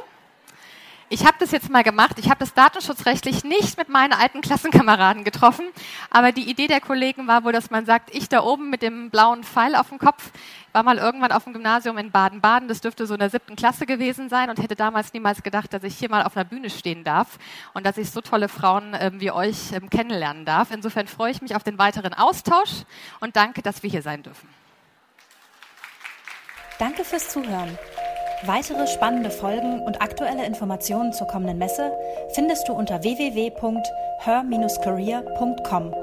Ich 1.12 1.26
habe 1.26 1.36
das 1.38 1.50
jetzt 1.50 1.68
mal 1.68 1.82
gemacht. 1.82 2.18
Ich 2.18 2.30
habe 2.30 2.38
das 2.38 2.54
datenschutzrechtlich 2.54 3.44
nicht 3.44 3.76
mit 3.76 3.90
meinen 3.90 4.14
alten 4.14 4.40
Klassenkameraden 4.40 5.24
getroffen, 5.24 5.66
aber 6.08 6.32
die 6.32 6.48
Idee 6.48 6.68
der 6.68 6.80
Kollegen 6.80 7.26
war 7.26 7.44
wohl, 7.44 7.52
dass 7.52 7.70
man 7.70 7.84
sagt, 7.84 8.14
ich 8.14 8.30
da 8.30 8.42
oben 8.42 8.70
mit 8.70 8.80
dem 8.80 9.10
blauen 9.10 9.44
Pfeil 9.44 9.74
auf 9.74 9.90
dem 9.90 9.98
Kopf 9.98 10.30
war 10.72 10.82
mal 10.82 10.96
irgendwann 10.96 11.30
auf 11.32 11.44
dem 11.44 11.52
Gymnasium 11.52 11.98
in 11.98 12.10
Baden-Baden, 12.10 12.66
das 12.66 12.80
dürfte 12.80 13.06
so 13.06 13.12
in 13.12 13.20
der 13.20 13.28
siebten 13.28 13.56
Klasse 13.56 13.84
gewesen 13.84 14.30
sein 14.30 14.48
und 14.48 14.58
hätte 14.58 14.74
damals 14.74 15.12
niemals 15.12 15.42
gedacht, 15.42 15.74
dass 15.74 15.84
ich 15.84 15.98
hier 15.98 16.08
mal 16.08 16.22
auf 16.22 16.34
einer 16.34 16.46
Bühne 16.46 16.70
stehen 16.70 17.04
darf 17.04 17.38
und 17.74 17.84
dass 17.84 17.98
ich 17.98 18.10
so 18.10 18.22
tolle 18.22 18.48
Frauen 18.48 18.96
ähm, 18.98 19.20
wie 19.20 19.32
euch 19.32 19.72
ähm, 19.72 19.90
kennenlernen 19.90 20.46
darf. 20.46 20.70
Insofern 20.70 21.08
freue 21.08 21.30
ich 21.30 21.42
mich 21.42 21.54
auf 21.54 21.62
den 21.62 21.76
weiteren 21.76 22.14
Austausch 22.14 22.84
und 23.20 23.36
danke, 23.36 23.60
dass 23.60 23.82
wir 23.82 23.90
hier 23.90 24.00
sein 24.00 24.22
dürfen. 24.22 24.48
Danke 26.78 27.04
fürs 27.04 27.28
Zuhören. 27.28 27.76
Weitere 28.44 28.88
spannende 28.88 29.30
Folgen 29.30 29.82
und 29.82 30.02
aktuelle 30.02 30.44
Informationen 30.44 31.12
zur 31.12 31.28
kommenden 31.28 31.58
Messe 31.58 31.96
findest 32.34 32.68
du 32.68 32.72
unter 32.72 33.04
www.her-career.com. 33.04 35.94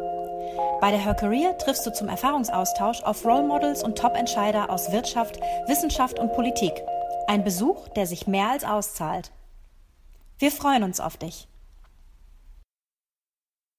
Bei 0.80 0.91
der 0.91 1.04
Her 1.04 1.15
Career 1.15 1.58
triffst 1.58 1.86
du 1.86 1.91
zum 1.91 2.08
Erfahrungsaustausch 2.08 3.04
auf 3.04 3.25
Role 3.25 3.43
Models 3.43 3.84
und 3.84 3.97
Top-Entscheider 3.97 4.69
aus 4.69 4.93
Wirtschaft, 4.93 5.38
Wissenschaft 5.67 6.17
und 6.17 6.32
Politik. 6.32 6.82
Ein 7.28 7.43
Besuch, 7.43 7.89
der 7.89 8.08
sich 8.08 8.25
mehr 8.25 8.52
als 8.52 8.63
auszahlt. 8.63 9.34
Wir 10.38 10.52
freuen 10.52 10.84
uns 10.84 11.02
auf 11.02 11.17
dich. 11.17 11.49